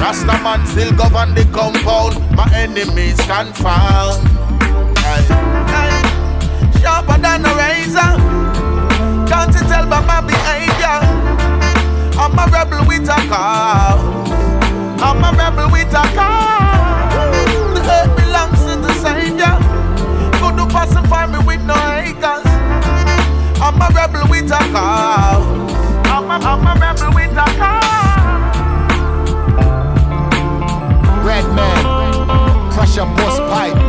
Rasta 0.00 0.34
man 0.42 0.66
still 0.66 0.92
govern 0.96 1.34
the 1.34 1.44
compound. 1.52 2.18
My 2.34 2.50
enemies 2.54 3.20
confound. 3.30 4.26
Hey, 4.98 5.22
hey. 5.70 6.02
Sharper 6.80 7.18
than 7.22 7.46
a 7.46 7.54
razor. 7.54 8.12
Can't 9.30 9.54
you 9.54 9.62
tell 9.70 9.86
by 9.86 10.00
my 10.04 10.20
behavior? 10.20 10.98
I'm 12.18 12.38
a 12.38 12.44
rebel 12.50 12.84
with 12.86 13.08
a 13.08 13.18
cause. 13.30 14.02
I'm 15.00 15.22
a 15.22 15.30
rebel 15.38 15.70
with 15.70 15.94
a 15.94 16.04
cause. 16.18 17.34
The 17.74 17.80
earth 17.96 18.16
belongs 18.16 18.60
to 18.66 18.74
the 18.76 18.92
Savior. 18.94 19.54
Good 20.40 20.56
to 20.58 20.66
pacify 20.66 21.26
me 21.26 21.38
with 21.46 21.62
no 21.62 21.74
haters. 21.74 22.51
I'm 23.64 23.80
a 23.80 23.88
rebel 23.94 24.28
with 24.28 24.50
a 24.50 24.58
cause. 24.72 25.46
I'm 26.08 26.28
a, 26.28 26.34
I'm 26.44 26.66
a 26.66 26.80
rebel 26.80 27.14
with 27.14 27.30
a 27.30 27.46
cause. 27.60 27.92
Red 31.24 31.46
man, 31.54 32.72
Pressure 32.72 33.06
Busspipe. 33.14 33.81